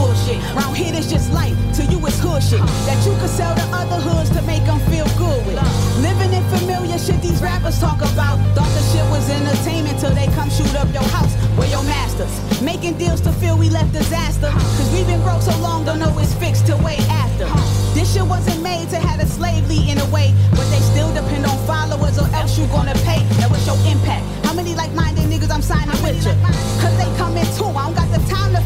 [0.00, 0.40] bullshit.
[0.56, 1.56] Round here it's just life.
[1.76, 4.80] To you it's hood shit that you could sell to other hoods to make them
[4.88, 5.60] feel good with.
[6.00, 8.40] Living in familiar shit these rappers talk about.
[8.56, 11.32] Thought the shit was entertainment till they come shoot up your house.
[11.56, 12.32] Where your masters
[12.62, 14.50] making deals to feel we left disaster.
[14.50, 17.46] Cause we been broke so long, don't know it's fixed till way after.
[17.94, 21.12] This shit wasn't made to have a slave lead in a way, but they still
[21.12, 23.20] depend on followers or else you gonna pay.
[23.40, 24.24] Now what's your impact?
[24.46, 26.32] How many like-minded niggas I'm signing with you?
[26.80, 27.72] Cause they coming too.
[27.76, 27.99] I don't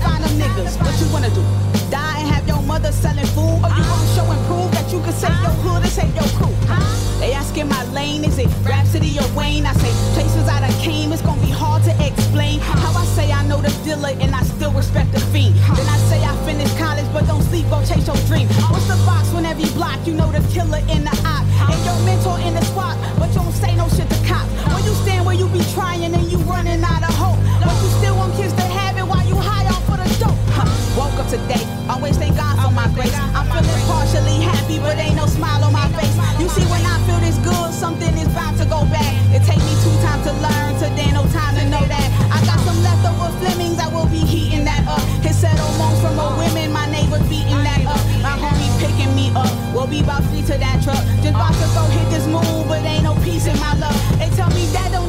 [0.04, 0.76] find them niggas.
[0.84, 1.42] What you wanna do?
[1.90, 3.58] Die and have your mother selling food?
[3.64, 6.28] Or you wanna show and prove that you can save your hood and save your
[6.36, 6.52] crew?
[7.20, 9.64] They asking my lane, is it Rhapsody or Wayne?
[9.64, 12.60] I say places I done came, it's gonna be hard to explain.
[12.60, 15.54] How I say I know the dealer and I still respect the fiend.
[15.76, 18.46] Then I say I finished college, but don't sleep, go chase your dream.
[18.68, 21.44] What's the box when every block you know the killer in the op?
[21.70, 24.50] And your mentor in the squad, but you don't say no shit to cops.
[24.74, 27.03] When you stand where you be trying and you running out
[31.34, 33.14] today, always thank God for my grace.
[33.34, 36.14] I'm feeling partially happy, but ain't no smile on my face.
[36.38, 39.10] You see, when I feel this good, something is bound to go bad.
[39.34, 42.06] It take me two times to learn, today no time to know that.
[42.30, 45.02] I got some leftover Flemings, I will be heating that up.
[45.26, 48.02] His settle moans from a women, my neighbors beating that up.
[48.22, 51.02] My homie picking me up, we'll be about to that truck.
[51.18, 53.96] Just about to go hit this moon, but ain't no peace in my love.
[54.18, 55.03] They tell me that exist,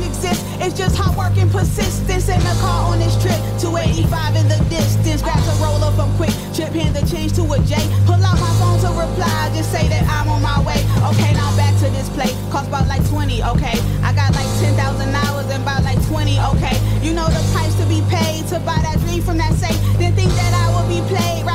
[0.66, 2.28] it's just hard work and persistence.
[2.28, 5.22] In the car on this trip, 285 in the distance.
[5.22, 7.78] Grab a roller from quick, chip hand the change to a J.
[8.10, 10.82] Pull out my phone to reply, just say that I'm on my way.
[11.14, 13.78] Okay, now back to this play, cost about like 20, okay.
[14.02, 14.74] I got like 10,000
[15.14, 16.76] hours and about like 20, okay.
[17.06, 19.78] You know the price to be paid to buy that dream from that safe.
[20.02, 21.55] Then think that I will be played right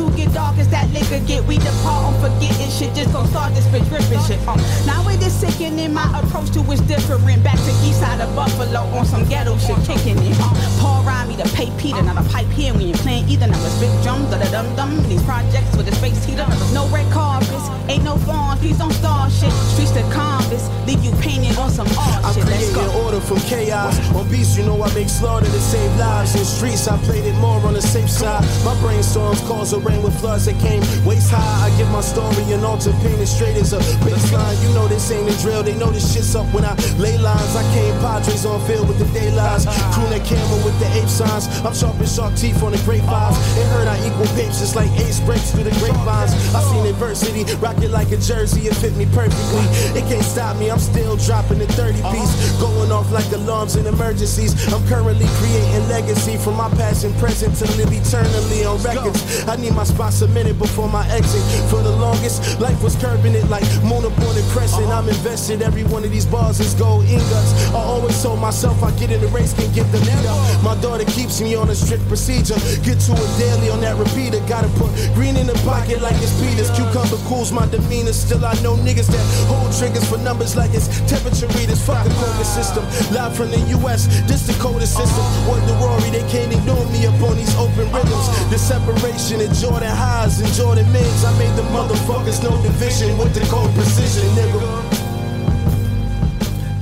[0.00, 1.44] who get dark as that liquor get.
[1.44, 4.40] We depart on forgetting shit, just gon' start this bitch ripping shit.
[4.48, 4.56] Uh,
[4.88, 7.20] now with this sickening, my approach to it's different.
[7.44, 10.36] Back to east side of Buffalo on some ghetto shit, kicking it.
[10.40, 10.48] Uh,
[10.80, 12.72] Paul rhyme me to pay Peter, not a pipe here.
[12.72, 13.46] We ain't playing either.
[13.46, 15.02] Now it's big drum, da da dum dum.
[15.08, 16.48] These projects with the space heater.
[16.72, 19.52] No red carpets, ain't no fawns, please don't start shit.
[19.76, 22.46] Streets to canvas, leave you painted on some art I'm shit.
[22.46, 23.04] Let's go.
[23.04, 23.98] order from chaos.
[24.16, 26.34] On beats, you know I make slaughter to save lives.
[26.34, 28.42] In streets, I played it more on the safe side.
[28.64, 31.66] My brainstorms cause a rain with floods that came waist high.
[31.66, 34.56] I give my story an altar painted straight as a baseline.
[34.62, 37.54] You know this ain't a drill, they know this shit's up when I lay lines.
[37.56, 39.66] I came Padres on field with the daylights.
[39.94, 41.46] Crew that camera with the ape signs.
[41.66, 43.36] I'm sharp as shark teeth on the grapevines.
[43.58, 46.32] It heard I equal papes just like ace breaks through the grapevines.
[46.54, 49.66] I seen adversity, rock it like a jersey, it fit me perfectly.
[49.98, 52.32] It can't stop me, I'm still dropping the 30 piece.
[52.60, 54.54] Going off like alarms in emergencies.
[54.72, 59.20] I'm currently creating legacy from my past and present to live eternally on records.
[59.48, 61.42] I need my spot cemented before my exit.
[61.70, 64.86] For the longest, life was curbing it like moon upon and crescent.
[64.86, 65.00] Uh-huh.
[65.00, 67.52] I'm invested, every one of these bars is gold ingots.
[67.70, 70.38] I always told myself I get in the race, can get the lead up.
[70.62, 72.58] My daughter keeps me on a strict procedure.
[72.82, 74.40] Get to it daily on that repeater.
[74.48, 76.70] Gotta put green in the pocket like it's Peter's.
[76.76, 78.12] Cucumber cools my demeanor.
[78.12, 81.80] Still, I know niggas that hold triggers for numbers like it's temperature readers.
[81.84, 82.84] Fuck the quota system.
[83.14, 84.54] Live from the US, this the
[84.86, 85.24] system.
[85.24, 85.50] Uh-huh.
[85.50, 88.26] What the Rory, they can't ignore me up on these open rhythms.
[88.50, 91.24] The separation Jordan highs and Jordan mids.
[91.24, 94.60] I made the motherfuckers no division with the cold precision, nigga.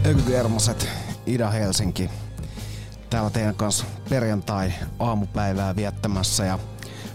[0.07, 0.89] Ökykyermoset,
[1.27, 2.11] Ida-Helsinki.
[3.11, 6.59] Täällä teidän kanssa perjantai-aamupäivää viettämässä ja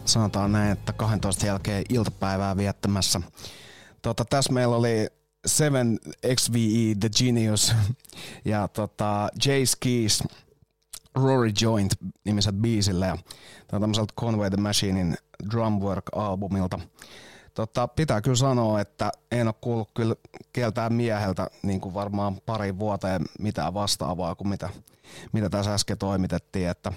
[0.06, 3.22] sanotaan näin, että 12 jälkeen iltapäivää viettämässä.
[4.02, 5.08] Tota, tässä meillä oli
[5.46, 6.00] 7
[6.36, 7.76] XVE The Genius
[8.46, 10.24] ja tota, Jay Skis
[11.16, 11.94] Rory Joint
[12.26, 13.18] nimiset biisillä ja
[13.68, 15.16] tämä on tämmöiseltä Conway the Machinein
[15.52, 16.80] Drumwork-albumilta.
[17.54, 20.16] Tota, pitää kyllä sanoa, että en ole kuullut kyllä
[20.54, 24.70] keltään mieheltä niin kuin varmaan pari vuoteen mitään vastaavaa kuin mitä,
[25.32, 26.70] mitä tässä äsken toimitettiin.
[26.70, 26.94] Että,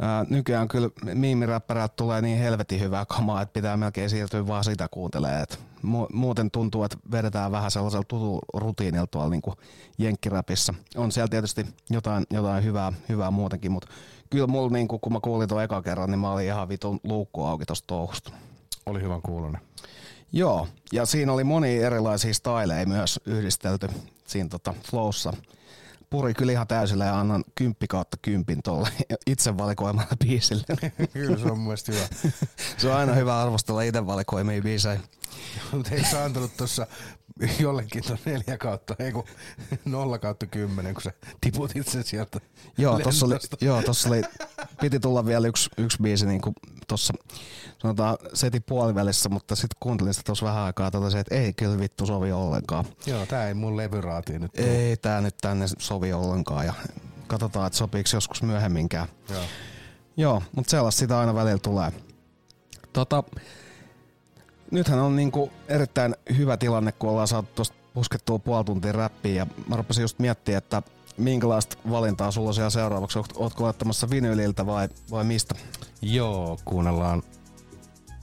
[0.00, 4.88] ää, nykyään kyllä miimiräppäräät tulee niin helvetin hyvää kamaa, että pitää melkein siirtyä vaan sitä
[4.90, 5.46] kuuntelemaan.
[5.86, 9.56] Mu- muuten tuntuu, että vedetään vähän sellaisella tutu rutiinilla tuolla niin kuin
[9.98, 10.74] jenkkiräpissä.
[10.96, 13.88] On siellä tietysti jotain, jotain hyvää, hyvää muutenkin, mutta
[14.30, 17.00] kyllä mulla niin kuin, kun mä kuulin tuon eka kerran, niin mä olin ihan vitun
[17.04, 18.32] luukku auki tosta touhusta.
[18.86, 19.60] Oli hyvän kuulonen.
[20.32, 23.88] Joo, ja siinä oli moni erilaisia styleja myös yhdistelty
[24.26, 25.32] siinä tota flowssa.
[26.10, 28.88] Puri kyllä ihan täysillä ja annan kymppi kautta kympin tuolle
[29.26, 30.64] itse valikoimalla biisille.
[31.12, 32.06] Kyllä se on mun hyvä.
[32.78, 35.00] se on aina hyvä arvostella itse valikoimia biisejä.
[35.72, 36.86] Mutta ei sä antanut tuossa
[37.58, 39.24] jollekin tuon neljä kautta, ei kun
[39.84, 42.40] nolla kautta kymmenen, kun sä tiputit sen sieltä
[42.78, 44.22] Joo, tossa oli, joo, tossa oli,
[44.80, 46.54] piti tulla vielä yksi, yksi biisi niin kuin
[46.88, 47.14] tossa,
[47.78, 52.06] sanotaan setin puolivälissä, mutta sitten kuuntelin sitä tuossa vähän aikaa, totesin, että ei kyllä vittu
[52.06, 52.84] sovi ollenkaan.
[53.06, 54.64] Joo, tää ei mun levyraatiin nyt tuu.
[54.66, 56.74] Ei tää nyt tänne sovi ollenkaan ja
[57.26, 59.08] katsotaan, että sopiiko joskus myöhemminkään.
[59.30, 59.42] Joo.
[60.16, 61.92] Joo, mutta sellaista sitä aina välillä tulee.
[62.92, 63.22] Tota,
[64.70, 69.46] nythän on niinku erittäin hyvä tilanne, kun ollaan saatu tuosta puskettua puoli tuntia räppiä ja
[69.68, 70.82] mä rupesin just miettimään, että
[71.16, 73.18] minkälaista valintaa sulla on siellä seuraavaksi?
[73.18, 75.54] Oot- Ootko laittamassa vinyliltä vai, vai mistä?
[76.02, 77.22] Joo, kuunnellaan.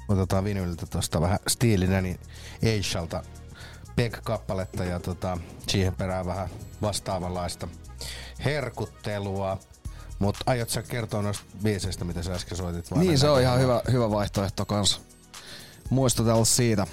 [0.10, 2.20] Otetaan vinyliltä tuosta vähän stiilinä, niin
[2.62, 3.24] Eishalta
[3.96, 5.38] Peg-kappaletta ja tota,
[5.68, 6.50] siihen perään vähän
[6.82, 7.68] vastaavanlaista
[8.46, 9.60] herkuttelua.
[10.20, 12.92] Mutta aiot sä kertoa noista biiseistä, mitä sä äsken soitit?
[12.92, 15.00] vai Niin, se on ihan hyvä, hyvä vaihtoehto kanssa.
[15.90, 16.88] Muistutella siitä.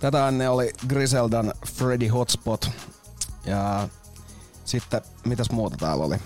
[0.00, 2.70] Tätä ennen oli Griseldan Freddy Hotspot.
[3.44, 3.88] Ja
[4.64, 6.16] sitten, mitäs muuta täällä oli?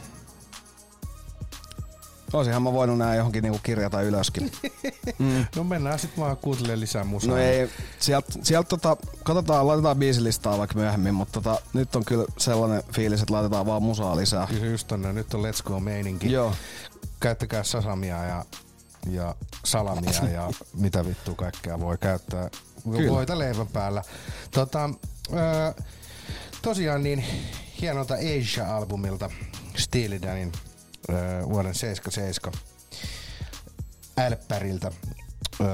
[2.32, 4.52] Olisinhan mä voinut nää johonkin niinku kirjata ylöskin.
[5.18, 5.46] Mm.
[5.56, 7.30] No mennään sitten vaan kuuntelemaan lisää musaa.
[7.30, 12.24] No ei, sieltä sielt tota, katsotaan, laitetaan biisilistaa vaikka myöhemmin, mutta tota, nyt on kyllä
[12.38, 14.46] sellainen fiilis, että laitetaan vaan musaa lisää.
[14.46, 16.32] Kyllä just tonne, nyt on Let's Go meininki.
[16.32, 16.54] Joo.
[17.20, 18.44] Käyttäkää sasamia ja,
[19.10, 22.50] ja salamia ja mitä vittua kaikkea voi käyttää.
[22.90, 23.10] Kyllä.
[23.10, 24.02] Voita leivän päällä.
[24.50, 24.90] Tota,
[25.32, 25.72] öö,
[26.62, 27.24] tosiaan niin
[27.80, 29.30] hienolta Asia-albumilta
[29.76, 30.52] Steely Danin
[31.10, 32.52] öö, vuoden 77
[34.18, 34.92] Älppäriltä
[35.60, 35.66] öö,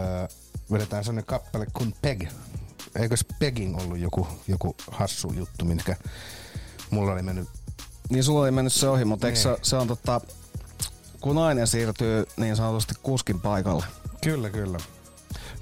[0.72, 2.24] vedetään sellainen kappale kuin Peg.
[2.96, 5.96] Eikös Pegging ollut joku, joku hassu juttu, mitkä
[6.90, 7.48] mulla oli mennyt
[8.10, 9.58] Niin sulla oli mennyt se ohi, mutta eikö se, Niin.
[9.62, 10.20] se on tota,
[11.20, 13.84] kun nainen siirtyy niin sanotusti kuskin paikalle.
[14.22, 14.78] Kyllä, kyllä.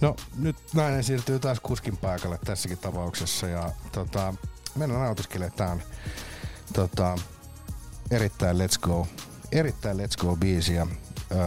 [0.00, 4.34] No nyt nainen siirtyy taas kuskin paikalle tässäkin tapauksessa ja tota,
[4.76, 5.82] mennään nautiskelemaan tämän
[6.72, 7.18] tota,
[8.10, 9.06] erittäin Let's Go,
[9.52, 10.86] erittäin Let's Go biisiä.
[11.32, 11.38] Öö,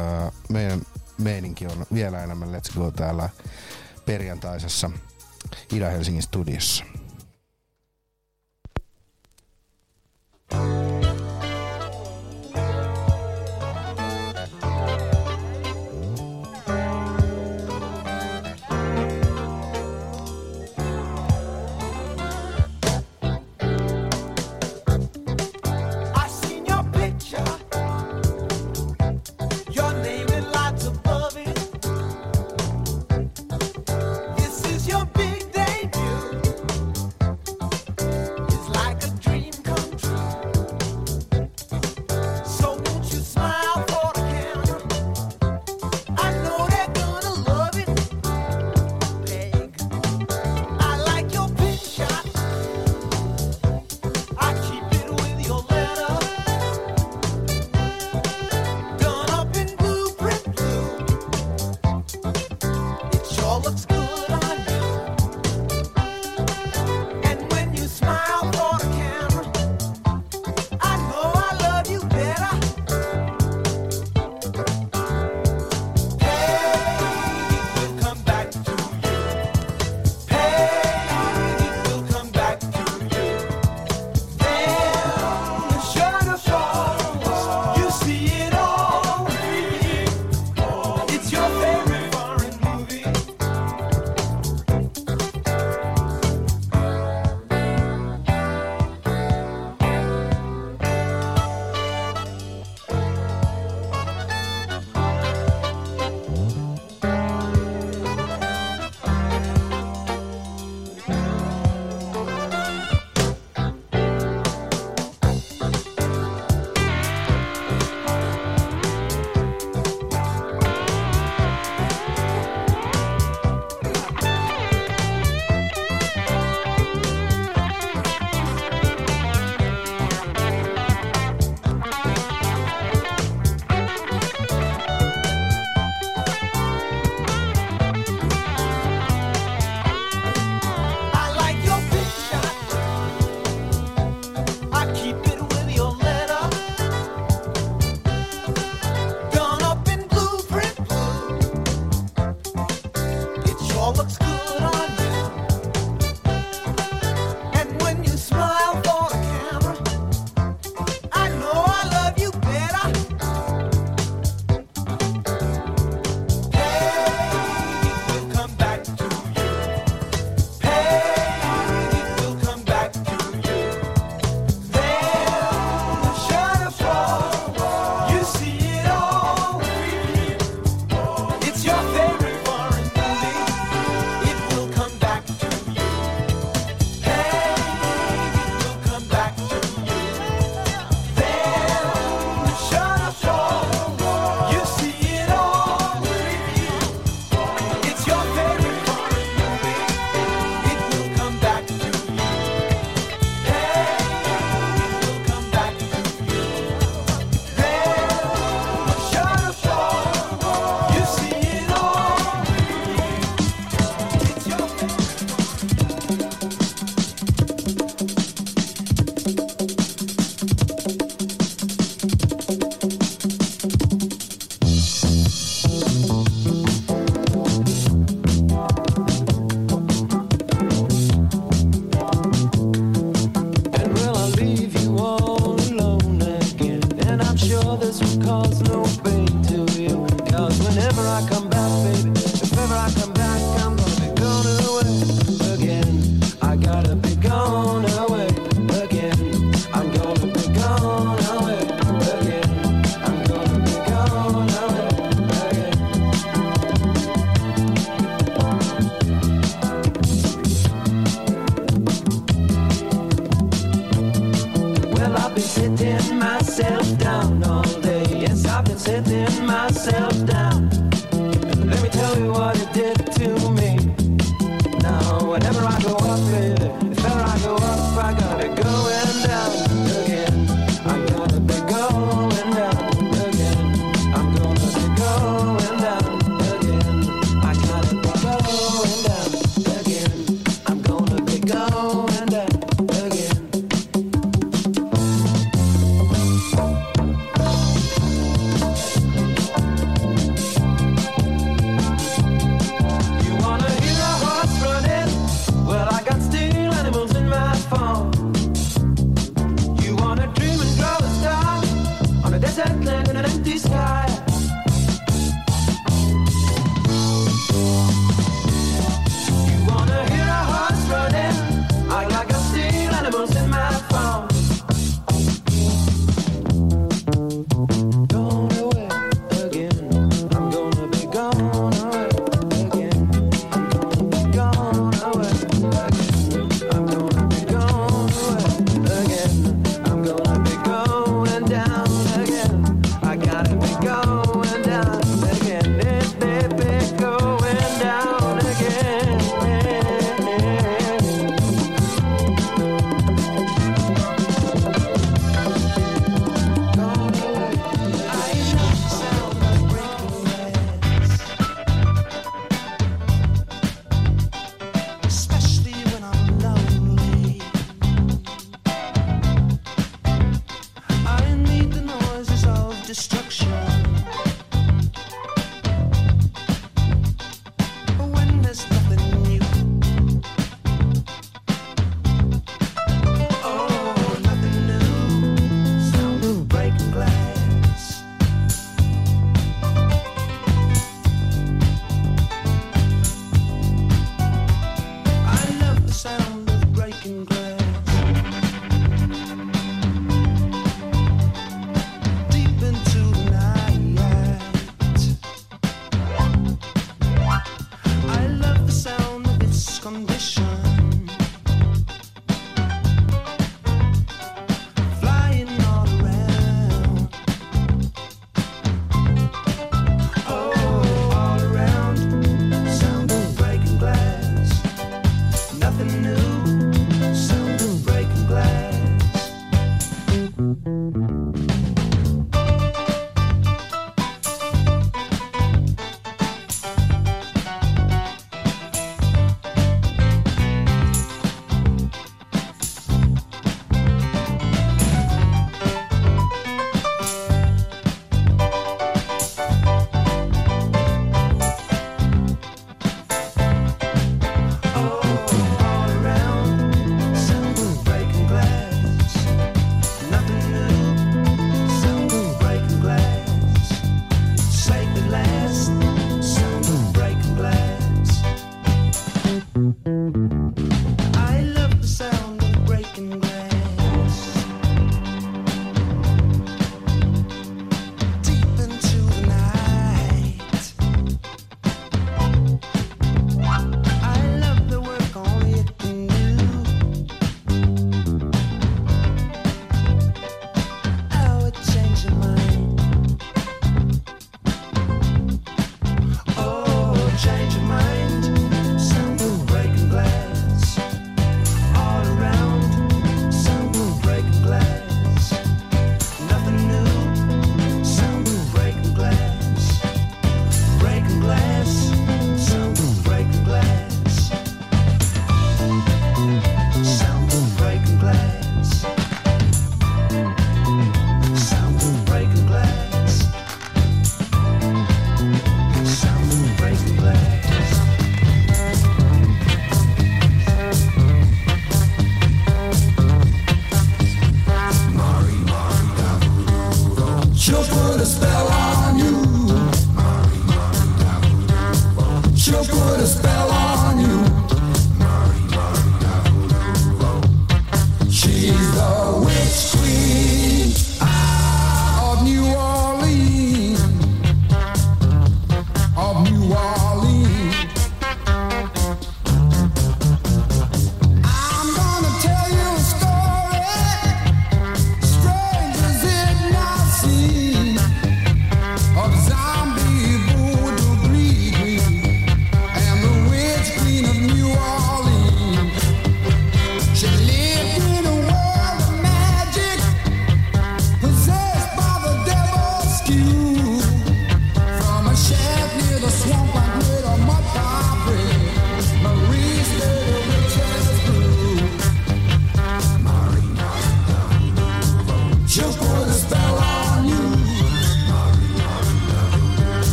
[0.49, 0.81] meidän
[1.17, 3.29] meininki on vielä enemmän Let's Go täällä
[4.05, 4.91] perjantaisessa
[5.73, 6.98] Ida-Helsingin studiossa.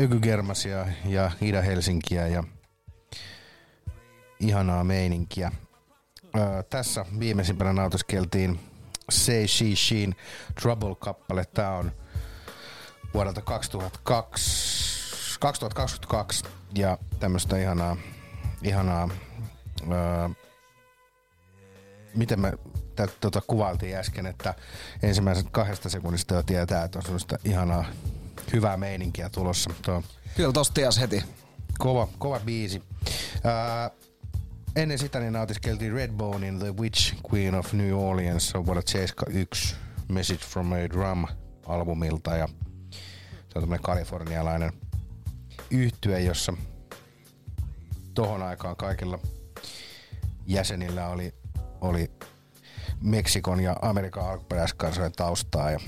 [0.00, 2.44] Ökygermasia ja Ida-Helsinkiä ja
[4.40, 5.52] ihanaa meininkiä.
[6.34, 8.60] Ää, tässä viimeisimpänä nautiskeltiin
[9.10, 10.14] Say She Sheen
[10.60, 11.44] Trouble-kappale.
[11.54, 11.92] Tämä on
[13.14, 16.44] vuodelta 2002, 2022
[16.74, 17.96] ja tämmöistä ihanaa,
[18.62, 19.08] ihanaa
[19.90, 20.30] ää,
[22.14, 22.52] miten me
[22.96, 24.54] tätä tota, kuvailtiin äsken, että
[25.02, 27.84] ensimmäiset kahdesta sekunnista jo tietää, että on sellaista ihanaa
[28.52, 29.70] hyvää meininkiä tulossa.
[29.84, 30.02] Tuo.
[30.36, 31.24] Kyllä tosta ties heti.
[31.78, 32.82] Kova, kova biisi.
[33.44, 33.90] Ää,
[34.76, 39.76] ennen sitä niin nautiskeltiin Redbonein The Witch Queen of New Orleans vuodelta 71
[40.08, 41.26] Message from a Drum
[41.66, 42.48] albumilta ja
[43.30, 44.72] se on tämmöinen kalifornialainen
[45.70, 46.52] yhtye, jossa
[48.14, 49.18] tohon aikaan kaikilla
[50.46, 51.34] jäsenillä oli,
[51.80, 52.10] oli
[53.00, 55.80] Meksikon ja Amerikan alkuperäiskansojen taustaa ja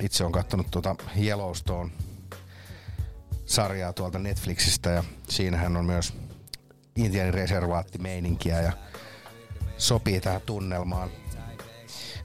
[0.00, 1.90] itse on katsonut tuota Yellowstone
[3.44, 6.14] sarjaa tuolta Netflixistä ja siinähän on myös
[6.96, 8.72] Intianin reservaattimeininkiä ja
[9.78, 11.10] sopii tähän tunnelmaan.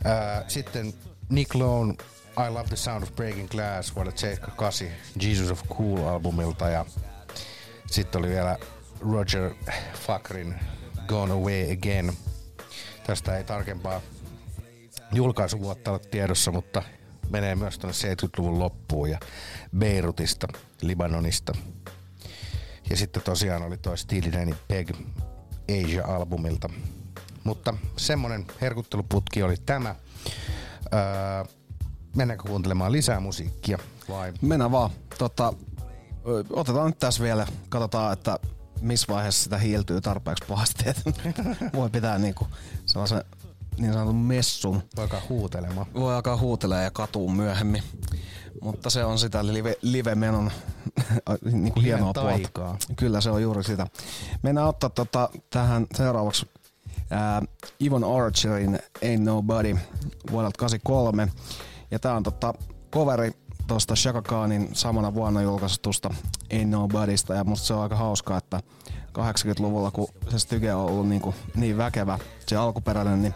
[0.03, 0.93] Ää, sitten
[1.29, 1.93] Nick Lone,
[2.47, 4.87] I Love the Sound of Breaking Glass vuodelta 78
[5.21, 6.85] Jesus of Cool-albumilta ja
[7.85, 8.57] sitten oli vielä
[8.99, 9.53] Roger
[10.07, 10.55] Fakrin
[11.07, 12.13] Gone Away Again.
[13.07, 14.01] Tästä ei tarkempaa
[15.13, 16.83] julkaisuvuotta ole tiedossa, mutta
[17.31, 19.19] menee myös tuonne 70-luvun loppuun ja
[19.77, 20.47] Beirutista,
[20.81, 21.53] Libanonista.
[22.89, 24.91] Ja sitten tosiaan oli toi Steely Danny Peg
[25.71, 26.69] Asia-albumilta.
[27.43, 29.95] Mutta semmonen herkutteluputki oli tämä.
[30.93, 31.53] Öö,
[32.15, 33.77] mennäänkö kuuntelemaan lisää musiikkia
[34.09, 34.33] vai?
[34.41, 34.89] Mennään vaan.
[35.17, 35.53] Tota,
[36.49, 38.39] otetaan nyt tässä vielä, katsotaan, että
[38.81, 40.83] missä vaiheessa sitä hiiltyy tarpeeksi pahasti.
[41.75, 42.47] Voi pitää niinku
[42.85, 43.23] sellaisen
[43.81, 44.83] niin sanotun messun.
[44.95, 45.87] Voi alkaa huutelemaan.
[45.93, 47.83] Voi alkaa huutelemaan ja katuu myöhemmin.
[48.61, 50.51] Mutta se on sitä live, live-menon
[51.51, 52.29] niin kuin hienoa puolta.
[52.29, 52.77] taikaa.
[52.95, 53.87] Kyllä se on juuri sitä.
[54.43, 56.49] Mennään ottaa tota, tähän seuraavaksi
[57.09, 57.41] ää,
[57.81, 59.77] Ivan Archerin Ain't Nobody
[60.31, 61.27] vuodelta 83.
[61.91, 62.53] Ja tää on tota,
[62.91, 63.31] coveri
[63.67, 66.13] tuosta Shaka Khanin samana vuonna julkaistusta
[66.53, 67.33] Ain't Nobodysta.
[67.33, 68.59] Ja musta se on aika hauskaa, että
[69.17, 73.33] 80-luvulla, kun se styke on ollut niin, kuin niin väkevä, se alkuperäinen, niin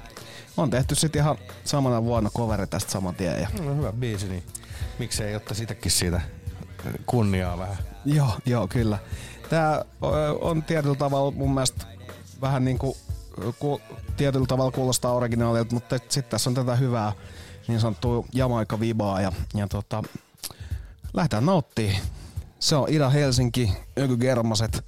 [0.57, 3.41] on tehty sitten ihan samana vuonna coveri tästä saman tien.
[3.41, 4.43] Ja No, hyvä biisi, niin
[4.99, 6.21] miksei otta sitäkin siitä
[7.05, 7.77] kunniaa vähän.
[8.05, 8.97] Joo, joo, kyllä.
[9.49, 9.85] Tää
[10.41, 11.85] on tietyllä tavalla mun mielestä
[12.41, 12.97] vähän niin kuin
[13.59, 13.81] ku,
[14.17, 17.11] tietyllä tavalla kuulostaa originaalilta, mutta sitten tässä on tätä hyvää
[17.67, 20.03] niin sanottua Jamaika vibaa ja, ja tota,
[21.13, 21.97] lähdetään nauttii.
[22.59, 24.85] Se on Ida Helsinki, Öky Germaset,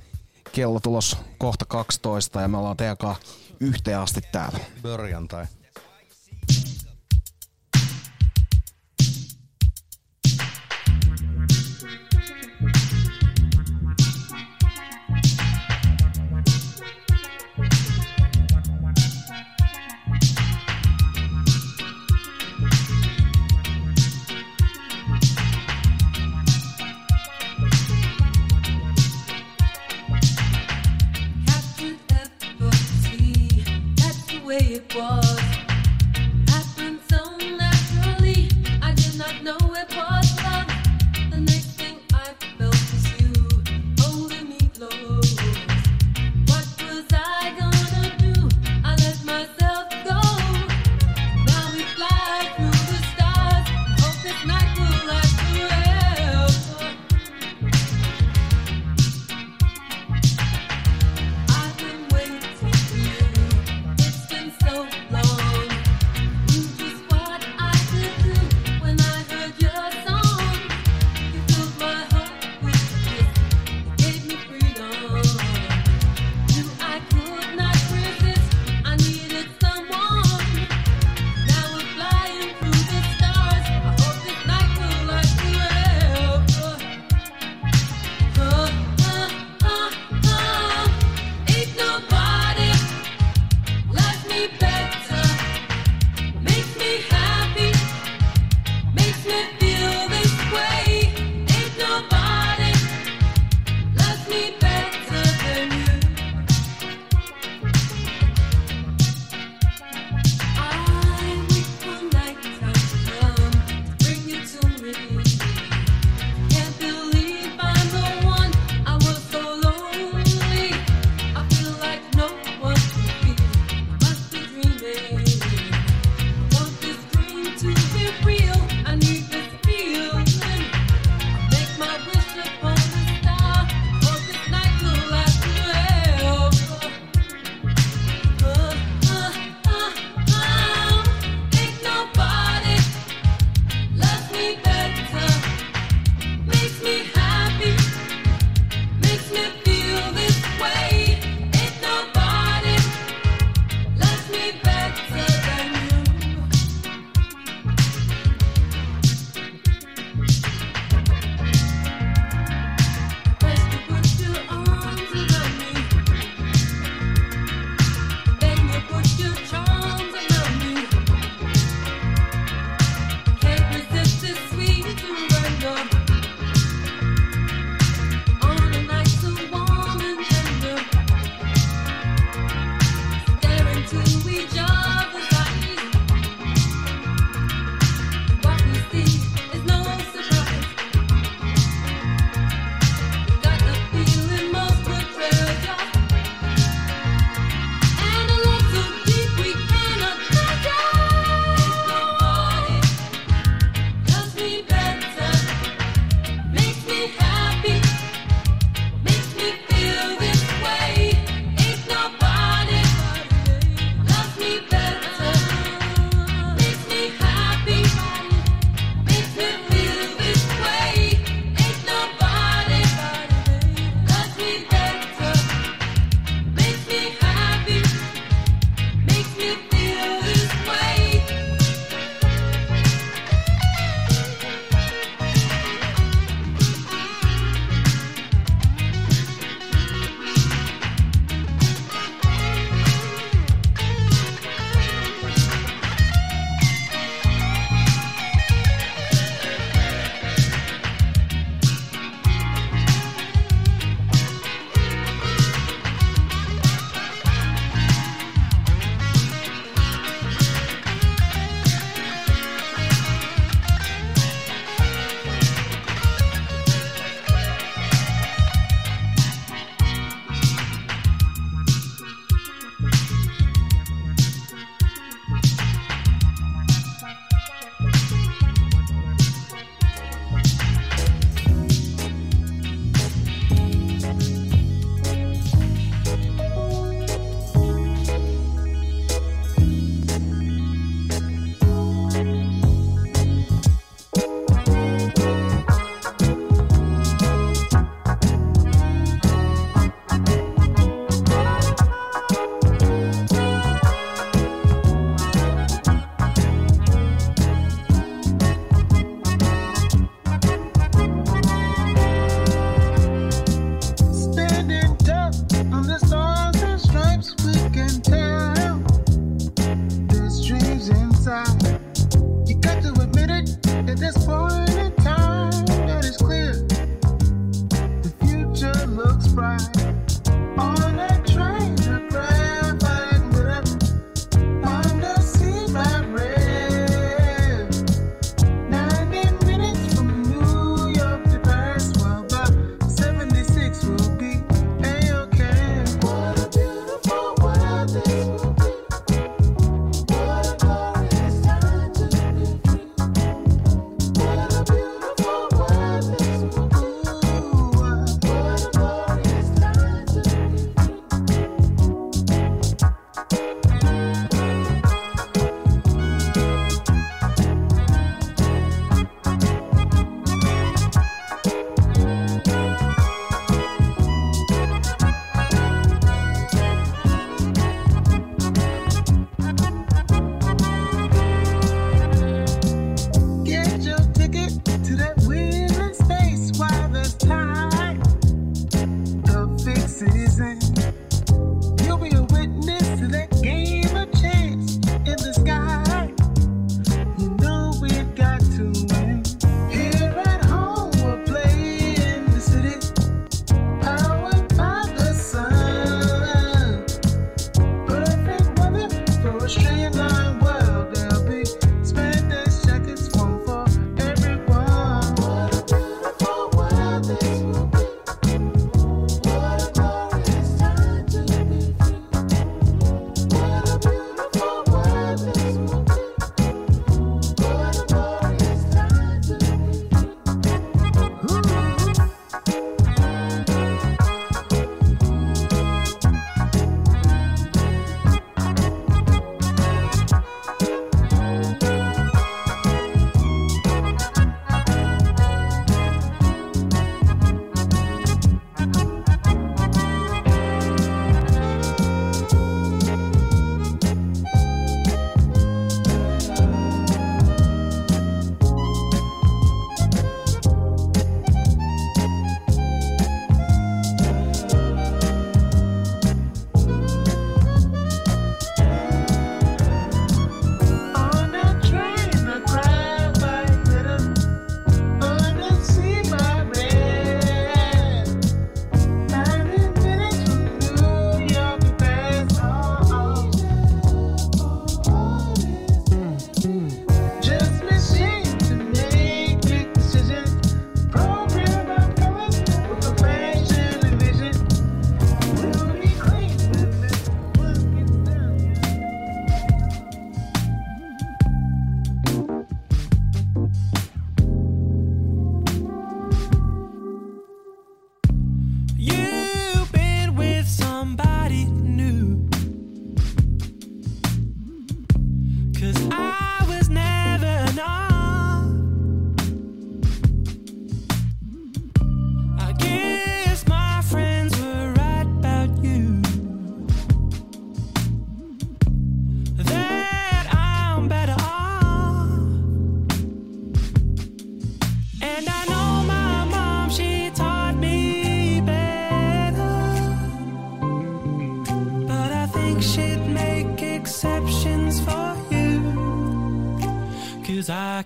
[0.51, 3.24] kello tulos kohta 12 ja me ollaan TK
[3.59, 4.59] yhteen asti täällä.
[4.82, 5.45] Börjantai.
[35.02, 35.27] Was.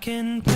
[0.02, 0.51] can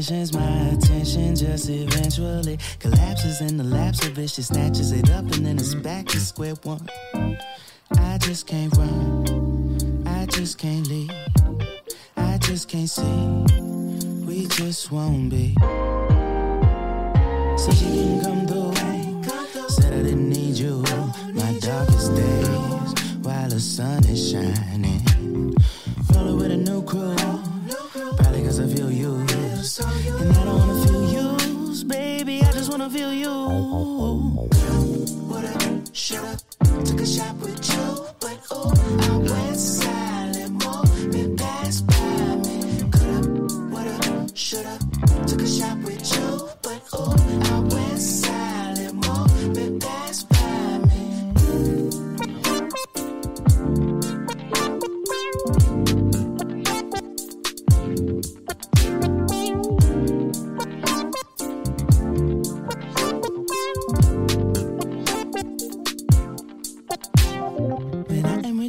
[0.00, 0.32] intentions.
[0.32, 4.30] My attention just eventually collapses in the lapse of it.
[4.30, 6.88] She snatches it up and then it's back to square one.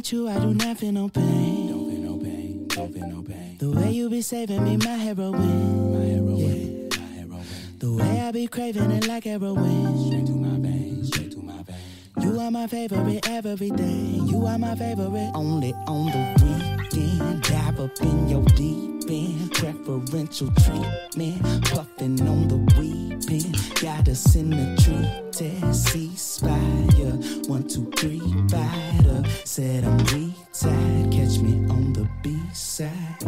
[0.02, 1.68] with you, I do not feel no pain.
[1.68, 3.56] Don't feel no pain, don't feel no pain.
[3.58, 5.32] The way you be saving me, my heroin.
[5.32, 6.98] My heroin, yeah.
[6.98, 7.46] my heroin.
[7.78, 10.06] The way I be craving it like heroin.
[10.06, 12.24] Straight to my veins, straight to my veins.
[12.24, 14.18] You are my favorite every day.
[14.26, 17.42] You are my favorite only on the weekend.
[17.44, 23.01] Dive up in your deep end, preferential treatment, puffing on the weed
[23.80, 27.16] Got us in the tree, Tessie Spire.
[27.48, 29.22] One, two, three, fighter.
[29.44, 31.12] Said I'm retired.
[31.12, 33.22] Catch me on the B side.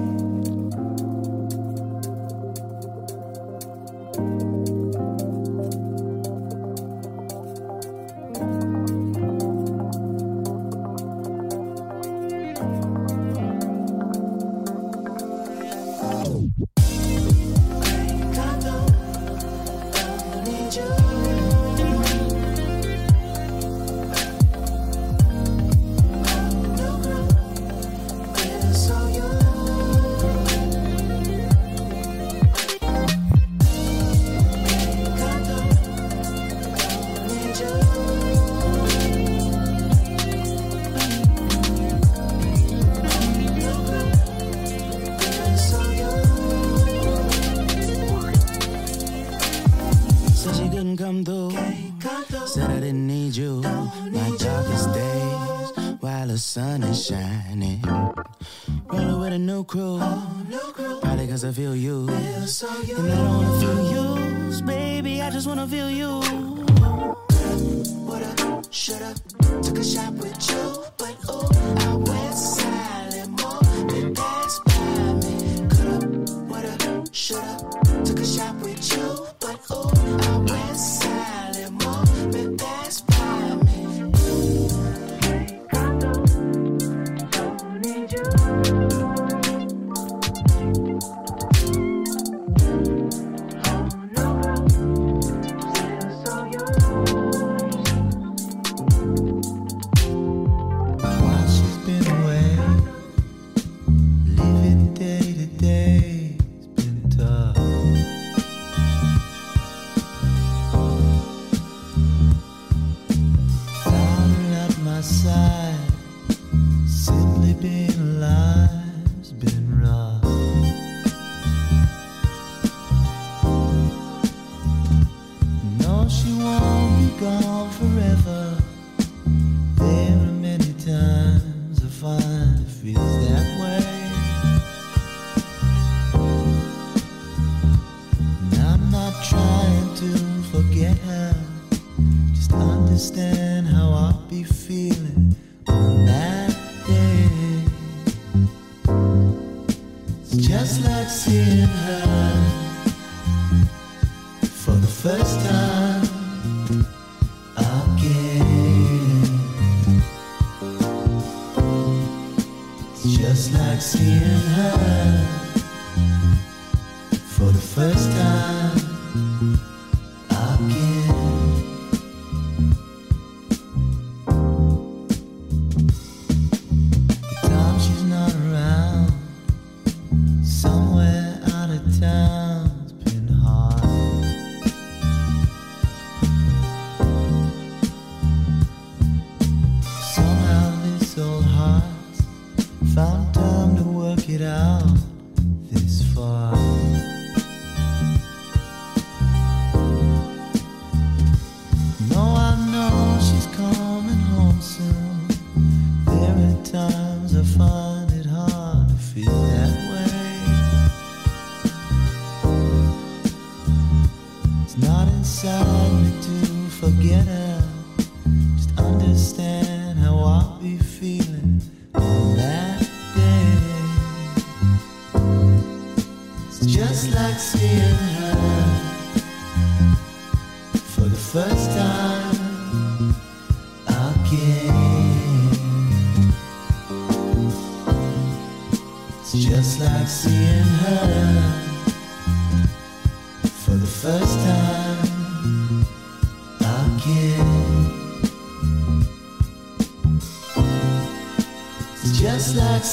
[192.95, 195.04] Found time to work it out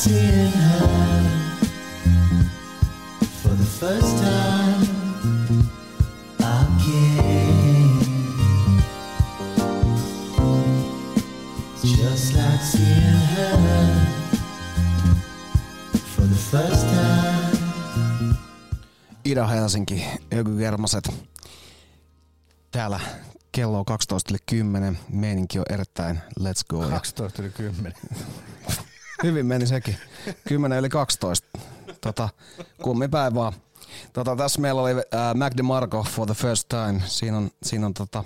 [0.02, 0.88] seeing her
[3.44, 4.88] for the first time
[6.40, 8.02] again.
[11.76, 13.58] It's just like seeing her
[16.16, 17.52] for the first time.
[19.26, 21.14] Ida-Helsinki, Ökygermaset.
[22.72, 23.00] Täällä
[23.52, 25.00] kello on 12 yli 10.
[25.10, 26.84] Meininki on erittäin let's go.
[26.84, 27.94] Ja 12 yli 10.
[29.24, 29.98] hyvin meni sekin.
[30.48, 31.48] 10 yli 12.
[32.02, 32.30] Tota,
[32.84, 33.54] kummi päin vaan.
[34.14, 37.02] Tota, tässä meillä oli äh, Mac DeMarco for the first time.
[37.06, 38.24] Siinä on, siinä on tota,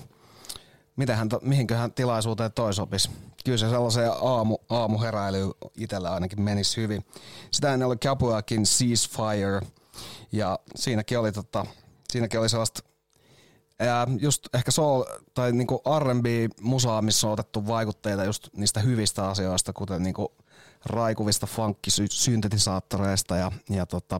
[0.95, 3.09] mitähän, to, mihinköhän tilaisuuteen toi sopisi.
[3.45, 7.05] Kyllä se sellaiseen aamu, aamuheräilyyn itsellä ainakin menisi hyvin.
[7.51, 9.61] Sitä ennen oli Capuakin Ceasefire.
[10.31, 11.65] Ja siinäkin oli, tota,
[12.11, 12.81] siinäkin oli sellaista
[13.79, 15.03] ää, just ehkä soul
[15.33, 20.35] tai niinku R&B-musaa, missä on otettu vaikutteita just niistä hyvistä asioista, kuten niinku
[20.85, 24.19] raikuvista funkkisynthetisaattoreista ja, ja tota,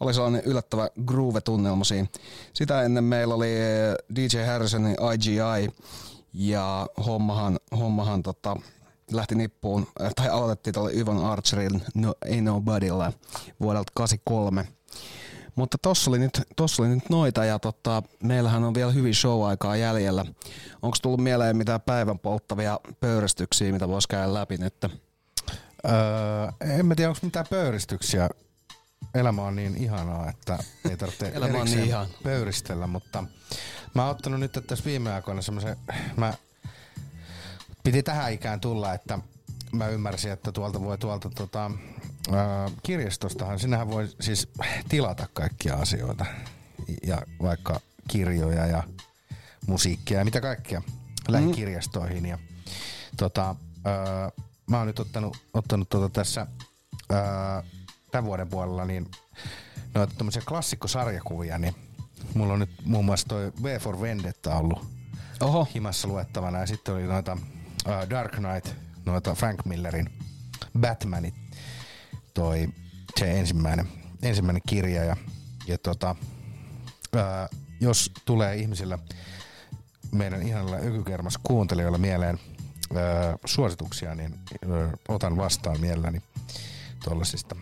[0.00, 2.08] oli sellainen yllättävä groove-tunnelma siinä.
[2.54, 3.50] Sitä ennen meillä oli
[4.16, 5.70] DJ Harrisonin IGI
[6.32, 8.56] ja hommahan, hommahan tota,
[9.12, 13.12] lähti nippuun, äh, tai aloitettiin tuolla Yvon Archerin no, Ain't Nobodylla
[13.60, 14.68] vuodelta 83.
[15.54, 19.76] Mutta tossa oli nyt, tossa oli nyt noita ja tota, meillähän on vielä hyvin show-aikaa
[19.76, 20.24] jäljellä.
[20.82, 24.74] Onko tullut mieleen mitään päivän polttavia pöyristyksiä, mitä voisi käydä läpi nyt?
[25.84, 28.28] Öö, en mä tiedä, onko mitään pöyristyksiä.
[29.14, 30.58] Elämä on niin ihanaa, että
[30.90, 32.08] ei tarvitse Elämä on niin ihana.
[32.22, 33.24] pöyristellä, mutta
[33.94, 35.76] mä oon ottanut nyt tässä viime aikoina semmoisen,
[36.16, 36.34] mä
[37.84, 39.18] piti tähän ikään tulla, että
[39.72, 41.70] mä ymmärsin, että tuolta voi tuolta tota,
[42.32, 44.48] ää, kirjastostahan, sinähän voi siis
[44.88, 46.26] tilata kaikkia asioita.
[47.06, 48.82] Ja vaikka kirjoja ja
[49.66, 50.82] musiikkia ja mitä kaikkea
[51.28, 52.26] lähikirjastoihin.
[52.26, 52.38] Ja,
[53.16, 54.30] tota, ää,
[54.70, 56.46] mä oon nyt ottanut, ottanut tota tässä
[57.10, 57.62] ää,
[58.10, 59.10] tämän vuoden puolella niin
[59.94, 61.74] noita tämmöisiä klassikkosarjakuvia, niin
[62.34, 64.86] mulla on nyt muun muassa toi V for Vendetta ollut
[65.40, 65.68] Oho.
[65.74, 66.58] himassa luettavana.
[66.58, 70.10] Ja sitten oli noita uh, Dark Knight, noita Frank Millerin
[70.80, 71.34] Batmanit,
[72.34, 72.68] toi
[73.20, 73.88] se ensimmäinen,
[74.22, 75.04] ensimmäinen kirja.
[75.04, 75.16] Ja,
[75.66, 76.16] ja tota,
[77.16, 78.98] uh, jos tulee ihmisillä
[80.12, 82.38] meidän ihanilla ykykermas kuuntelijoilla mieleen
[82.90, 84.34] uh, suosituksia, niin
[84.66, 86.22] uh, otan vastaan mielelläni
[87.04, 87.56] tuollaisista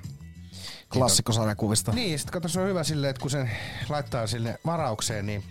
[0.93, 1.93] Klassikkosarjakuvista.
[1.93, 3.51] niin, sitten kato, se on hyvä silleen, että kun sen
[3.89, 5.45] laittaa sille varaukseen, niin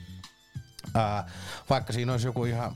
[0.93, 1.29] ää,
[1.69, 2.75] vaikka siinä olisi joku ihan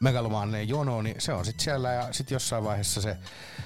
[0.00, 3.16] megalomaaninen jono, niin se on sitten siellä ja sitten jossain vaiheessa se,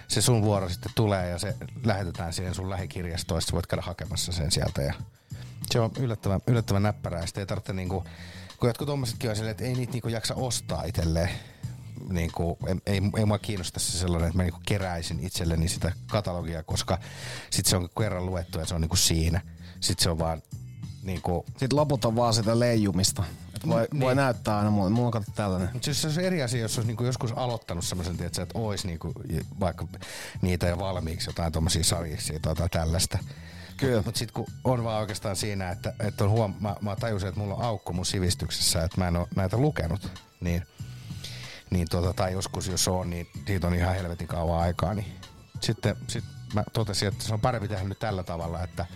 [0.08, 4.50] se sun vuoro sitten tulee ja se lähetetään siihen sun lähikirjastoon, voit käydä hakemassa sen
[4.50, 4.94] sieltä ja
[5.70, 7.26] se on yllättävän, yllättävän näppärää.
[7.26, 8.04] Sitten ei tarvitse niinku,
[8.60, 11.30] kun jotkut tommosetkin on silleen, että ei niitä niinku jaksa ostaa itselleen,
[12.08, 16.62] niinku, ei, ei, ei mua kiinnosta se sellainen, että mä niinku keräisin itselleni sitä katalogia,
[16.62, 16.98] koska
[17.50, 19.40] sit se on kerran luettu ja se on niinku siinä.
[19.80, 20.42] Sitten se on vaan
[21.02, 21.44] niinku...
[21.48, 23.24] Sitten loput on vaan sitä leijumista.
[23.56, 24.00] Et voi, Niin.
[24.00, 24.90] voi näyttää aina mulle.
[24.90, 25.68] Mulla on tällainen.
[25.72, 29.12] Mutta se olisi eri asia, jos olisi niinku joskus aloittanut semmoisen, että olisi niinku
[29.60, 29.86] vaikka
[30.42, 33.18] niitä jo valmiiksi jotain tuommoisia sarjisia tai jotain tällaista.
[33.76, 34.02] Kyllä.
[34.06, 37.40] Mutta sitten kun on vaan oikeastaan siinä, että, että on huom- mä, mä tajusin, että
[37.40, 40.10] mulla on aukko mun sivistyksessä, että mä en ole näitä lukenut,
[40.40, 40.62] niin,
[41.72, 45.06] niin tota, tai joskus jos on, niin siitä on ihan helvetin kauan aikaa, niin
[45.60, 46.24] sitten sit
[46.54, 48.86] mä totesin, että se on parempi tehdä nyt tällä tavalla, että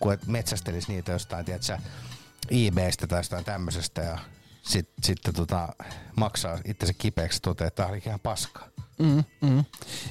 [0.00, 1.78] kun et metsästelisi niitä jostain, tiedätkö,
[2.50, 4.18] eBaystä tai jostain tämmöisestä ja
[4.62, 5.68] sit, sitten tota,
[6.16, 8.68] maksaa itsensä kipeäksi toteaa, että tämä oli ihan paskaa.
[8.98, 9.64] Mm, mm.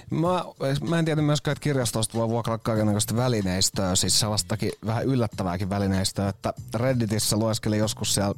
[0.10, 0.46] Mä,
[0.90, 6.30] mä en tiedä myöskään, että kirjastosta voi vuokralla kaikenlaista välineistöä, siis sellaistakin vähän yllättävääkin välineistöä,
[6.30, 8.36] että Redditissä lueskelin joskus siellä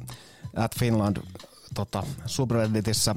[0.56, 1.16] at Finland
[1.74, 3.14] tota, subredditissä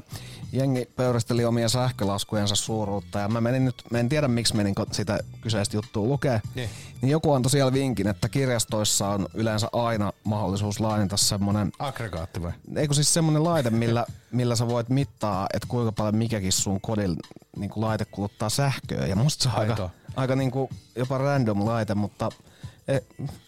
[0.52, 5.20] jengi pöyristeli omia sähkölaskujensa suuruutta ja mä menin nyt, mä en tiedä miksi menin sitä
[5.40, 6.70] kyseistä juttua lukee, Niin.
[7.02, 12.52] niin joku antoi siellä vinkin, että kirjastoissa on yleensä aina mahdollisuus lainata semmonen Aggregaatti vai?
[12.76, 17.16] Eikö siis semmonen laite, millä, millä sä voit mittaa, että kuinka paljon mikäkin sun kodin
[17.56, 19.06] niin laite kuluttaa sähköä.
[19.06, 22.28] Ja musta se on aika, aika niin kuin jopa random laite, mutta
[22.88, 22.98] e,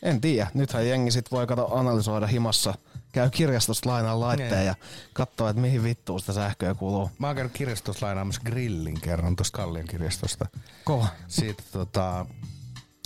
[0.03, 0.51] en tiedä.
[0.55, 2.75] Nythän jengi sit voi kato analysoida himassa,
[3.15, 4.67] käy kirjastosta lainaa laitteen Niin.
[4.67, 4.75] ja
[5.13, 7.11] katsoo, että mihin vittuun sitä sähköä kuluu.
[7.19, 10.47] Mä oon käynyt kirjastossa lainaamassa grillin kerran tuosta Kallion kirjastosta.
[10.85, 11.07] Kova.
[11.29, 12.27] Siitä tota,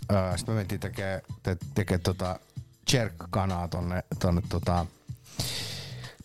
[0.08, 2.38] ää, sit me mentiin tekee, te, tekee tota
[2.92, 4.86] jerk-kanaa tonne, tonne tota,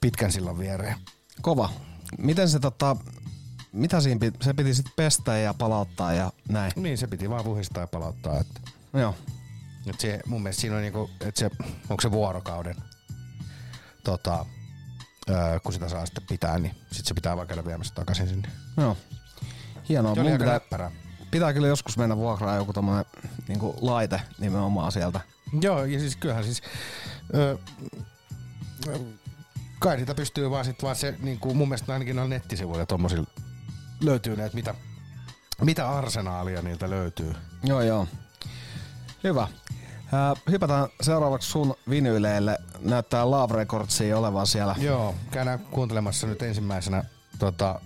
[0.01, 0.95] pitkän sillan viereen.
[1.41, 1.69] Kova.
[2.17, 2.95] Miten se tota,
[3.71, 6.71] mitä siinä piti, se piti sitten pestä ja palauttaa ja näin?
[6.75, 8.39] Niin, se piti vaan puhistaa ja palauttaa.
[8.39, 8.61] Että,
[8.93, 9.15] Joo.
[9.87, 11.49] et se, mun mielestä siinä on niinku, että se,
[11.89, 12.75] onko se vuorokauden,
[14.03, 14.45] tota,
[15.29, 18.49] ää, kun sitä saa sitten pitää, niin sit se pitää vaan käydä viemässä takaisin sinne.
[18.77, 18.97] Joo.
[19.89, 20.15] Hienoa.
[20.15, 20.91] Se oli Mun aika pitää,
[21.31, 23.05] pitää kyllä joskus mennä vuokraan joku tommonen
[23.47, 25.19] niinku laite nimenomaan sieltä.
[25.61, 26.61] Joo, ja siis kyllähän siis...
[27.35, 27.57] Ö,
[28.87, 28.99] ö,
[29.79, 33.27] kai niitä pystyy vaan sit vaan se, niin kuin mun mielestä ainakin on nettisivuilla tommosilla
[34.01, 34.75] löytyy ne, että mitä,
[35.61, 37.35] mitä arsenaalia niiltä löytyy.
[37.63, 38.07] Joo, joo.
[39.23, 39.47] Hyvä.
[40.13, 42.57] Ää, hypätään seuraavaksi sun vinyyleille.
[42.79, 44.75] Näyttää Love Recordsia olevan siellä.
[44.79, 47.03] Joo, käydään kuuntelemassa nyt ensimmäisenä
[47.39, 47.81] tota,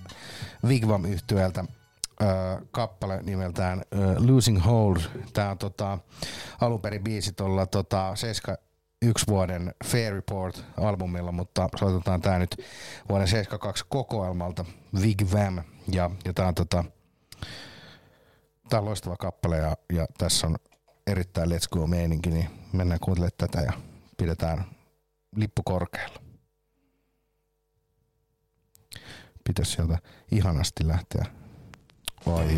[0.66, 1.66] Wigwam yhtyöltä
[2.22, 2.26] ö,
[2.72, 3.82] kappale nimeltään
[4.28, 4.98] Losing Hold.
[5.34, 5.98] Tää on tota,
[6.62, 12.58] alun perin biisi tuolla tota, 71 vuoden Fair Report-albumilla, mutta soitetaan tää nyt
[13.10, 14.66] vuoden 72 kokoelmalta
[15.02, 15.62] Wigwam.
[15.92, 16.84] Ja, ja tää on tota,
[18.74, 20.56] on loistava kappale ja, ja tässä on
[21.08, 23.74] erittäin let's go meininki, niin mennään kuuntelemaan tätä ja
[24.18, 24.66] pidetään
[25.36, 26.20] lippu korkealla.
[29.44, 29.98] Pitäisi sieltä
[30.32, 31.26] ihanasti lähteä.
[32.26, 32.58] Oi.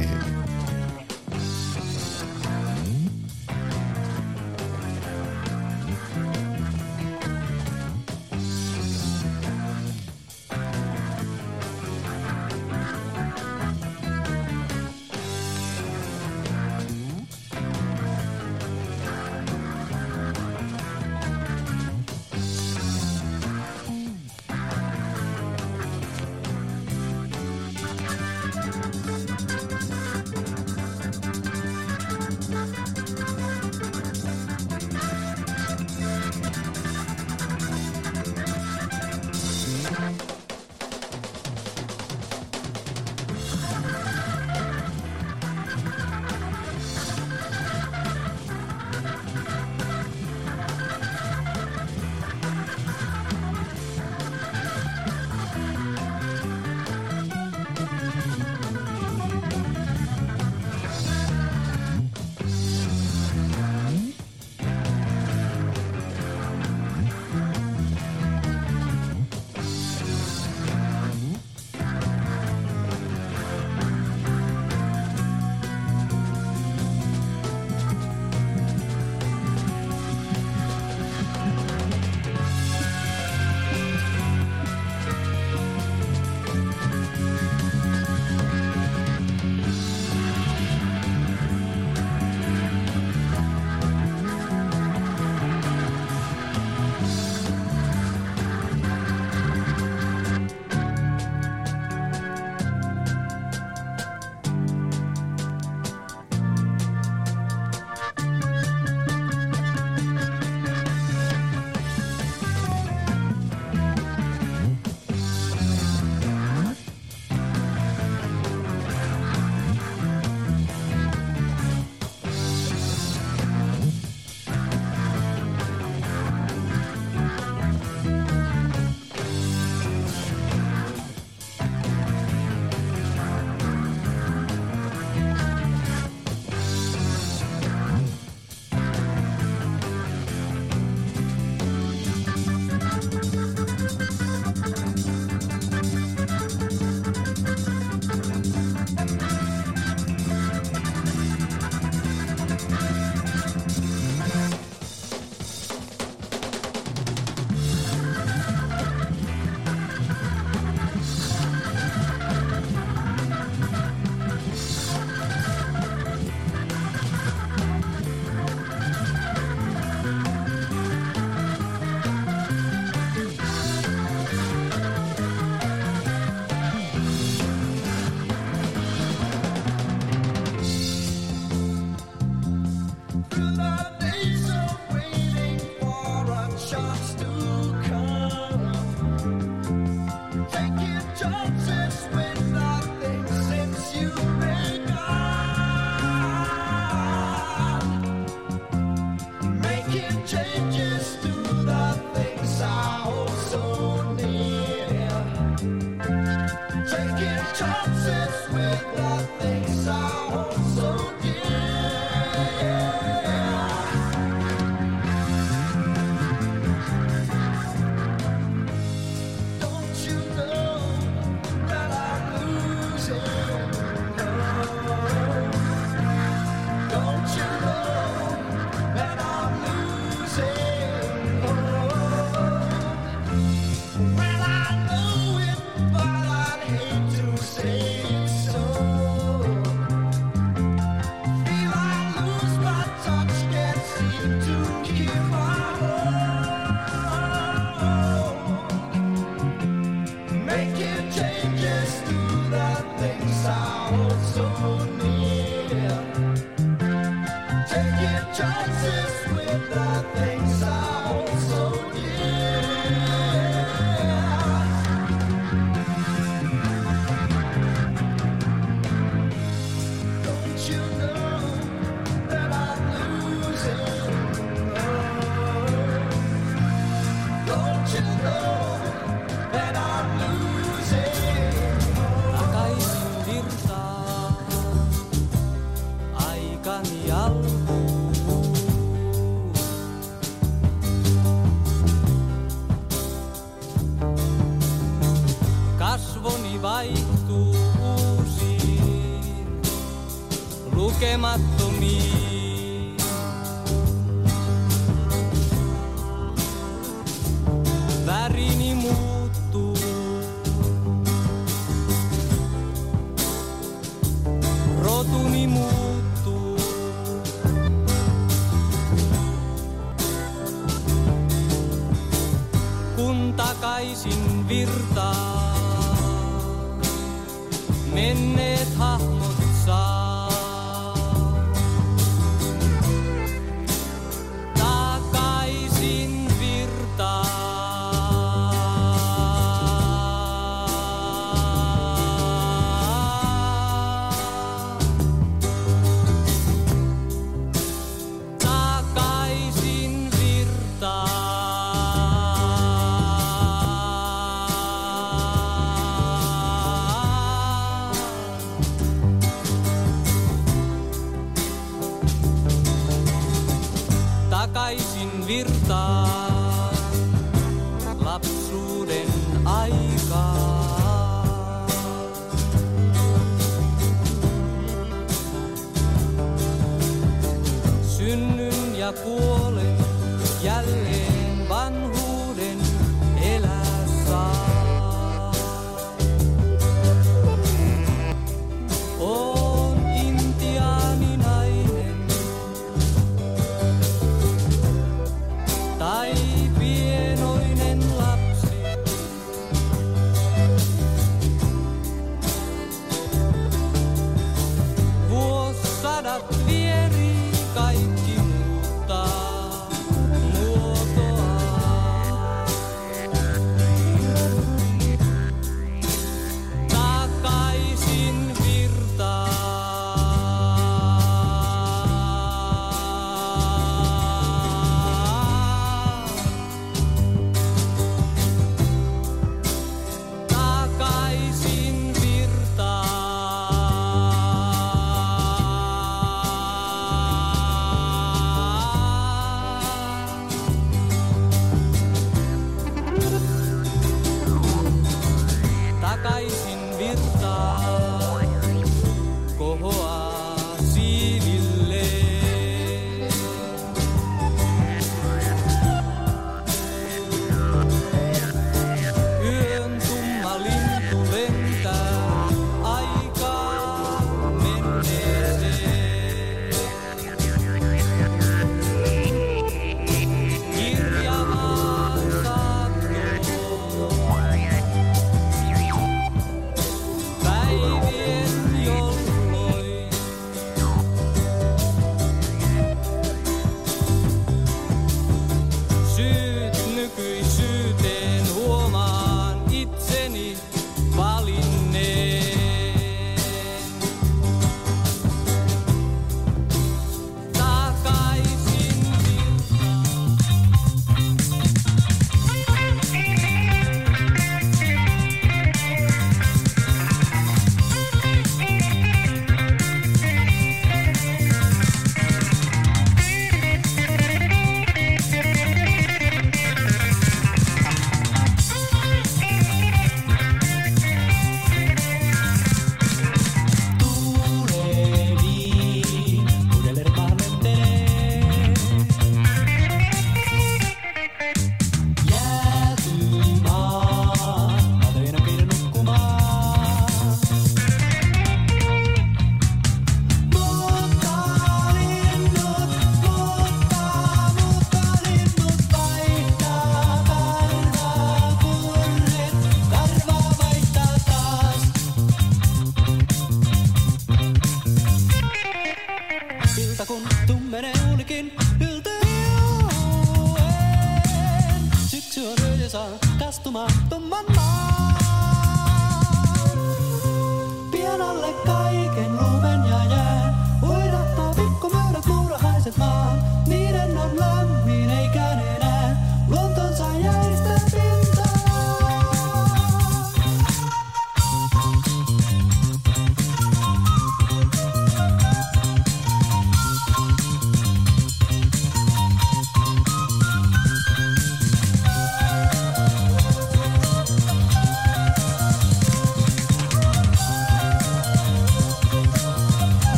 [260.01, 260.38] With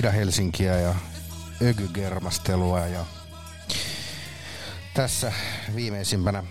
[0.00, 0.94] Ida-Helsinkiä ja
[1.62, 3.04] ökygermastelua ja
[4.94, 5.32] tässä
[5.74, 6.44] viimeisimpänä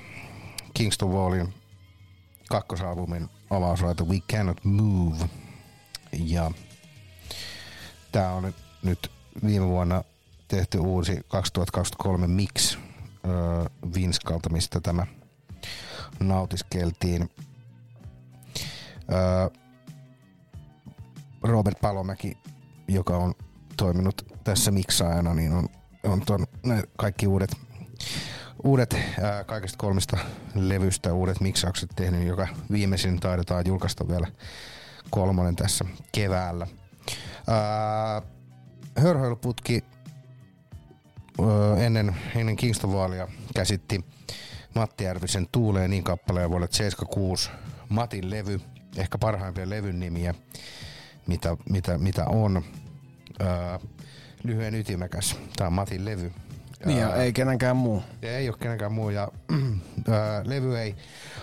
[0.73, 1.53] Kingston Wallin
[2.49, 5.29] kakkosalbumin avauslaite We Cannot Move.
[6.11, 6.51] Ja
[8.11, 8.53] tää on
[8.83, 9.11] nyt
[9.45, 10.03] viime vuonna
[10.47, 12.81] tehty uusi 2023 Mix äh,
[13.95, 15.05] Vinskalta, mistä tämä
[16.19, 17.29] nautiskeltiin.
[19.13, 19.59] Äh,
[21.43, 22.37] Robert Palomäki,
[22.89, 23.33] joka on
[23.77, 25.69] toiminut tässä miksaajana, niin on,
[26.03, 27.55] on ton, ne kaikki uudet,
[28.63, 30.17] uudet ää, kaikista kolmesta
[30.55, 34.27] levystä uudet miksaukset tehnyt, joka viimeisin taidetaan julkaista vielä
[35.09, 36.67] kolmonen tässä keväällä.
[37.47, 38.21] Ää,
[41.77, 44.05] ennen, ennen Kingston-vaalia käsitti
[44.75, 47.49] Matti Järvisen Tuuleen niin kappaleen vuodelta 76
[47.89, 48.61] Matin levy,
[48.97, 50.33] ehkä parhaimpia levyn nimiä,
[51.29, 52.63] mitä, mitä, mitä on.
[53.41, 53.77] Öö,
[54.43, 55.35] lyhyen ytimekäs.
[55.57, 56.31] Tämä on Matin levy.
[56.85, 58.03] Niin ja Öö, ei kenenkään muu.
[58.21, 59.09] ei ole kenenkään muu.
[59.09, 59.31] Ja,
[60.11, 60.95] ää, levy ei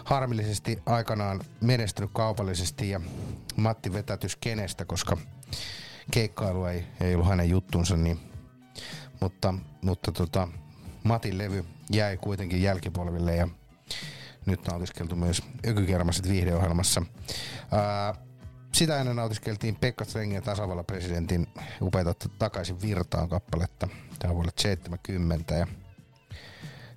[0.04, 3.00] harmillisesti aikanaan menestynyt kaupallisesti ja
[3.56, 5.16] Matti vetätys kenestä, koska
[6.10, 7.96] keikkailu ei, ei ollut hänen juttunsa.
[7.96, 8.18] Niin,
[9.20, 10.48] mutta mutta tota,
[11.04, 13.48] Matin levy jäi kuitenkin jälkipolville ja
[14.46, 17.02] nyt nautiskeltu myös Ökykermaset viihdeohjelmassa.
[17.72, 18.14] Ää,
[18.76, 21.46] sitä ennen nautiskeltiin Pekka Strengen tasavallan presidentin
[21.82, 23.88] upeita takaisin virtaan kappaletta.
[24.18, 25.66] Tämä on vuodelta 70 ja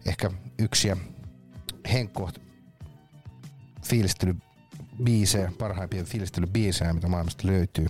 [0.06, 0.97] ehkä yksiä
[1.91, 2.30] Henkko
[3.85, 7.88] fiilistelybiisejä, parhaimpia fiilistelybiisejä, mitä maailmasta löytyy.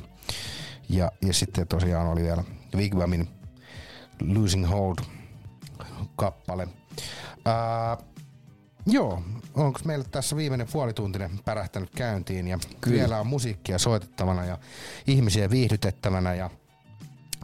[0.89, 2.43] Ja, ja sitten tosiaan oli vielä
[2.75, 3.27] Wigwamin
[4.21, 4.97] Losing Hold
[6.15, 6.67] kappale.
[7.45, 7.97] Ää,
[8.91, 9.23] joo,
[9.55, 12.97] onko meillä tässä viimeinen puolituntinen pärähtänyt käyntiin ja Kyllä.
[12.97, 14.57] vielä on musiikkia soitettavana ja
[15.07, 16.49] ihmisiä viihdytettävänä ja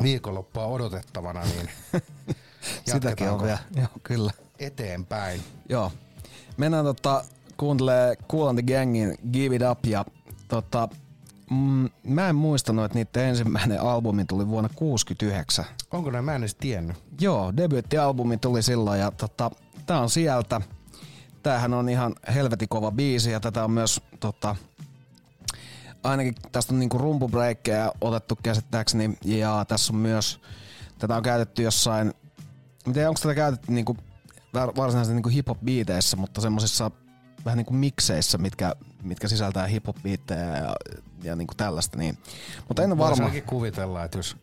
[0.03, 1.69] viikonloppua odotettavana, niin
[2.93, 3.59] Sitäkin on vielä.
[3.75, 4.31] Joo, kyllä.
[4.59, 5.41] eteenpäin.
[5.69, 5.91] Joo.
[6.57, 7.23] Mennään tota,
[7.57, 10.05] kuuntelee Cool and the Gangin Give It Up ja
[10.47, 10.89] tota,
[11.49, 15.65] mm, mä en muistanut, että niiden ensimmäinen albumi tuli vuonna 69.
[15.91, 16.25] Onko näin?
[16.25, 16.97] Mä en edes tiennyt.
[17.19, 19.51] Joo, debyyttialbumi tuli silloin ja tota,
[19.85, 20.61] tää on sieltä.
[21.45, 24.55] Tämähän on ihan helvetin kova biisi ja tätä on myös tota,
[26.03, 30.41] ainakin tästä on niinku rumpubreikkejä otettu käsittääkseni ja tässä on myös,
[30.99, 32.13] tätä on käytetty jossain,
[32.87, 33.97] en tiedä onko tätä käytetty niinku
[34.53, 36.91] var- varsinaisesti niinku hip-hop biiteissä, mutta semmosissa
[37.45, 40.75] vähän niinku mikseissä, mitkä, mitkä sisältää hip-hop biittejä ja,
[41.23, 41.97] ja niinku tällaista.
[41.97, 42.17] Niin.
[42.67, 43.31] Mutta en ole varma.
[43.45, 44.37] kuvitella, että jos,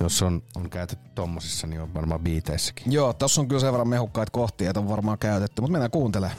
[0.00, 2.92] jos on, on käytetty tommosissa, niin on varmaan biiteissäkin.
[2.92, 6.38] Joo, tossa on kyllä sen verran mehukkaita kohtia, että on varmaan käytetty, mutta mennään kuuntelemaan.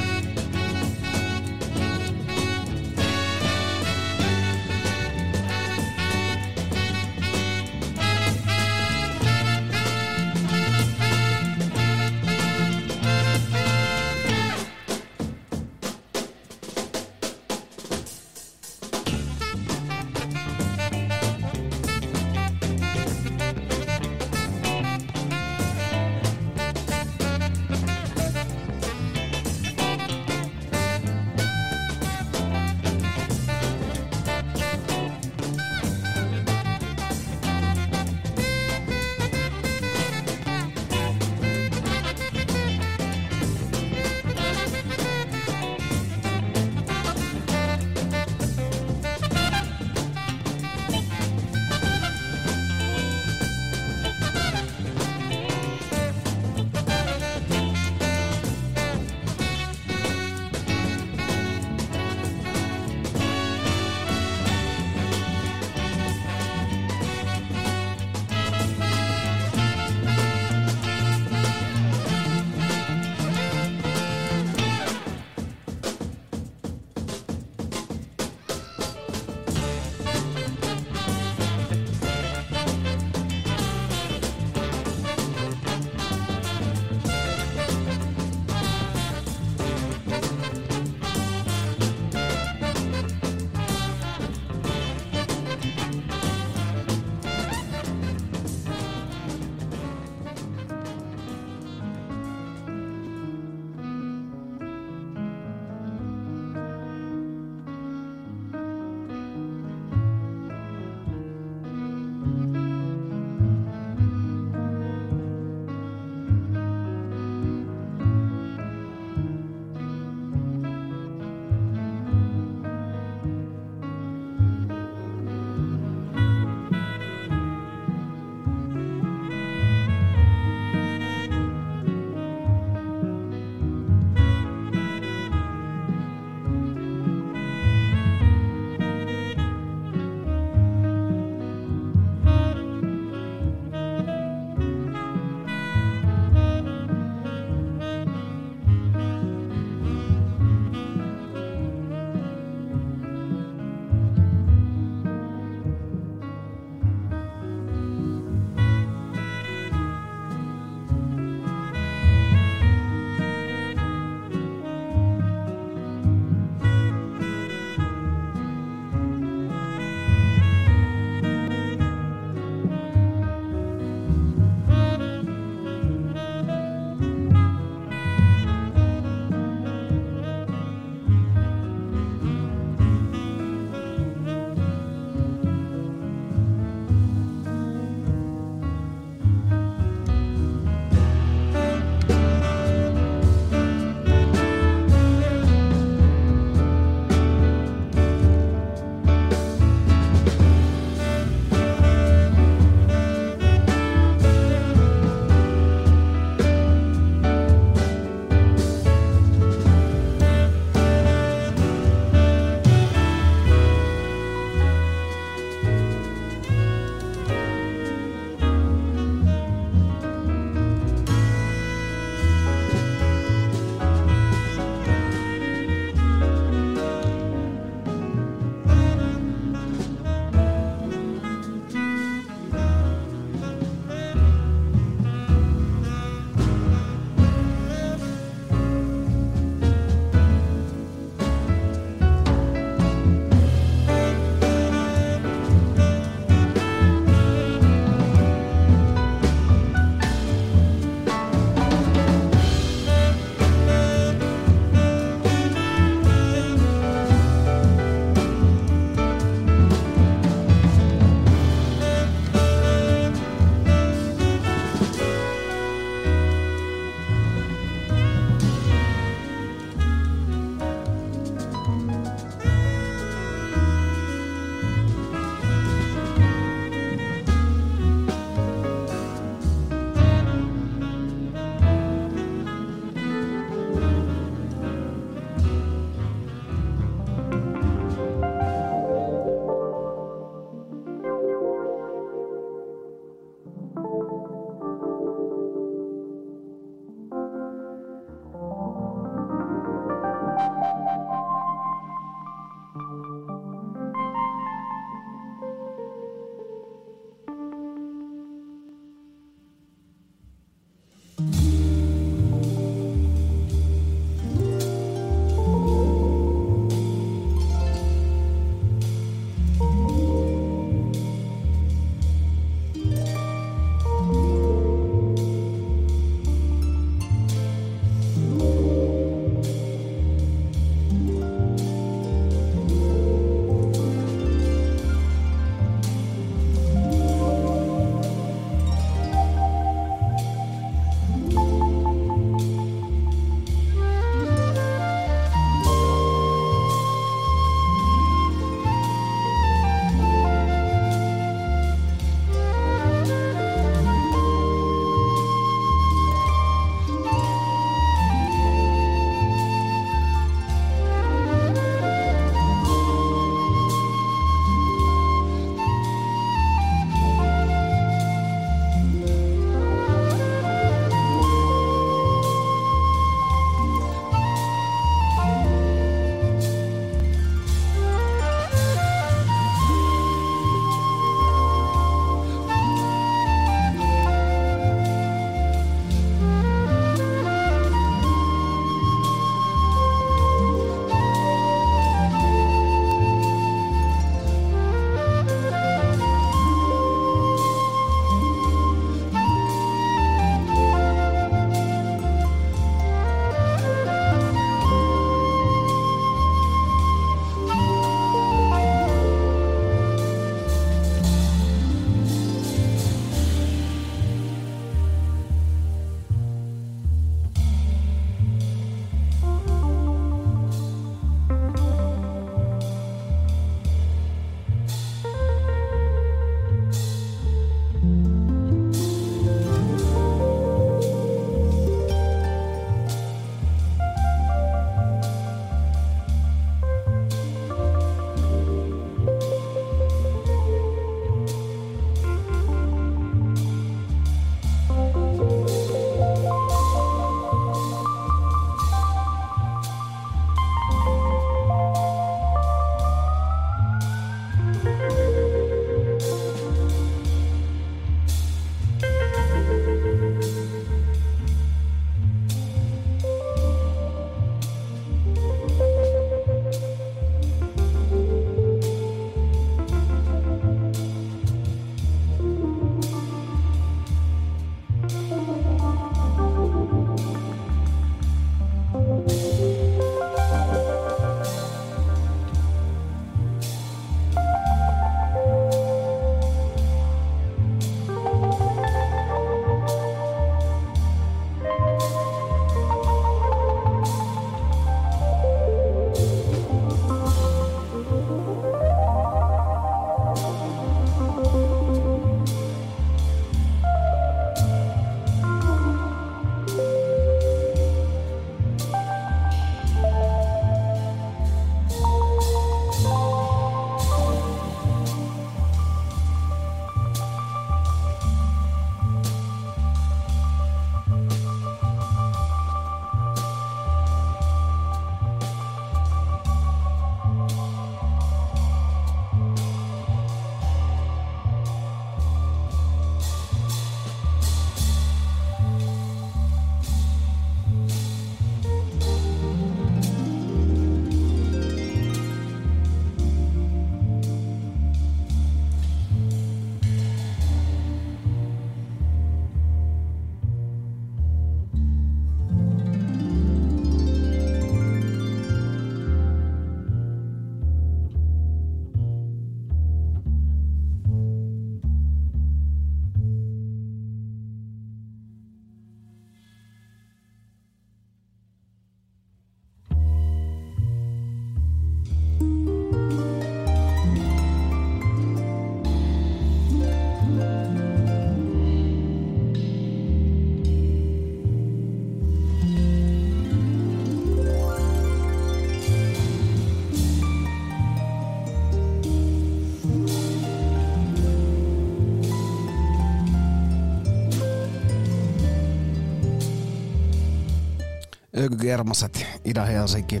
[598.44, 600.00] Ökygermaset, Ida-Helsinki.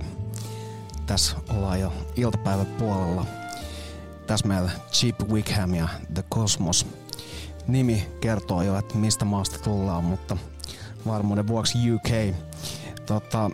[1.06, 3.26] Tässä ollaan jo iltapäivän puolella.
[4.26, 6.86] Tässä meillä Chip Wickham ja The Cosmos.
[7.66, 10.36] Nimi kertoo jo, että mistä maasta tullaan, mutta
[11.06, 12.36] varmuuden vuoksi UK.
[13.06, 13.50] Tota,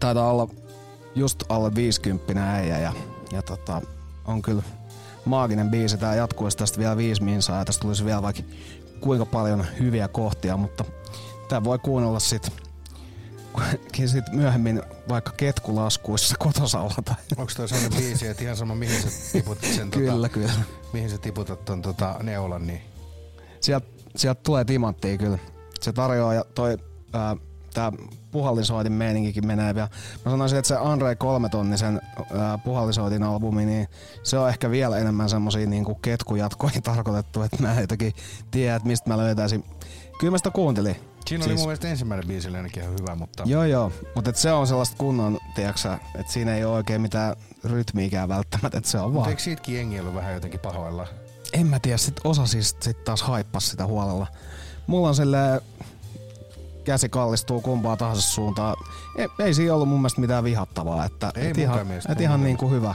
[0.00, 0.48] taitaa olla
[1.14, 2.92] just alle 50 äijä ja,
[3.32, 3.82] ja tota,
[4.24, 4.62] on kyllä
[5.24, 5.98] maaginen biisi.
[5.98, 8.42] Tää jatkuisi tästä vielä viisi minsaa ja tästä tulisi vielä vaikka
[9.00, 10.84] kuinka paljon hyviä kohtia, mutta
[11.48, 12.20] tää voi kuunnella
[13.98, 16.94] sit, sit myöhemmin vaikka ketkulaskuissa kotosalla.
[17.04, 17.14] Tai.
[17.36, 20.52] Onko toi sellainen biisi, että ihan sama mihin sä tiputat sen Kyllä, tota, kyllä.
[20.92, 22.82] mihin sä tiputat ton tota, neulan, niin
[23.60, 25.38] Sieltä sielt tulee timanttia kyllä.
[25.80, 26.78] Se tarjoaa ja toi
[27.12, 27.36] ää,
[27.74, 27.92] tää
[28.30, 29.88] puhallisoitin meininkikin menee vielä.
[30.24, 32.00] Mä sanoisin, että se Andre kolmetonnisen
[32.38, 33.88] ää, puhallisoitin albumi, niin
[34.22, 38.12] se on ehkä vielä enemmän semmosia niinku ketkujatkoihin tarkoitettu, että mä en jotenkin
[38.50, 39.64] tiedä, että mistä mä löytäisin.
[40.20, 41.07] Kyllä mä sitä kuuntelin.
[41.28, 44.52] Siinä oli mun mielestä ensimmäinen biisi oli ainakin ihan hyvä, mutta Joo joo, mutta se
[44.52, 49.04] on sellaista kunnon, tiedäksä, että siinä ei ole oikein mitään rytmiikään välttämättä, että se on
[49.04, 49.28] Mutta vaan.
[49.30, 51.06] eikö siitäkin jengi ollut vähän jotenkin pahoilla?
[51.52, 54.26] En mä tiedä, sit osa siis sit taas haippas sitä huolella.
[54.86, 55.60] Mulla on silleen
[56.84, 58.76] käsi kallistuu kumpaa tahansa suuntaan.
[59.16, 62.40] Ei, ei siinä ollut mun mielestä mitään vihattavaa, että Ei et ihan, mielestä, et ihan
[62.40, 62.94] munkaan niinku hyvä.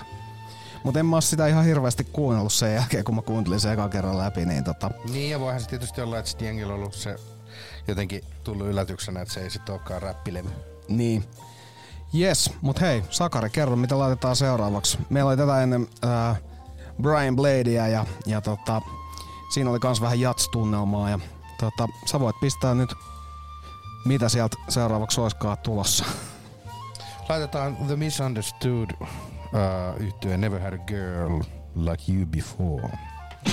[0.84, 3.90] Mutta en mä oo sitä ihan hirveästi kuunnellut sen jälkeen, kun mä kuuntelin sen ekan
[3.90, 6.94] kerran läpi, niin tota, Niin ja voihan se tietysti olla, että sit jengillä on ollut
[6.94, 7.16] se
[7.88, 10.50] jotenkin tullut yllätyksenä, että se ei sit olekaan räppilevy.
[10.88, 11.24] Niin.
[12.20, 14.98] Yes, mut hei, Sakari, kerro mitä laitetaan seuraavaksi.
[15.10, 16.42] Meillä oli tätä ennen äh,
[17.02, 18.82] Brian Bladea ja, ja tota,
[19.54, 21.20] siinä oli kans vähän jats-tunnelmaa ja
[21.60, 22.90] tota, sä voit pistää nyt
[24.06, 26.06] mitä sieltä seuraavaksi olisikaan tulossa.
[27.30, 29.08] Laitetaan The Misunderstood uh,
[29.98, 31.42] yhtyeen Never Had a Girl
[31.76, 32.90] Like You Before.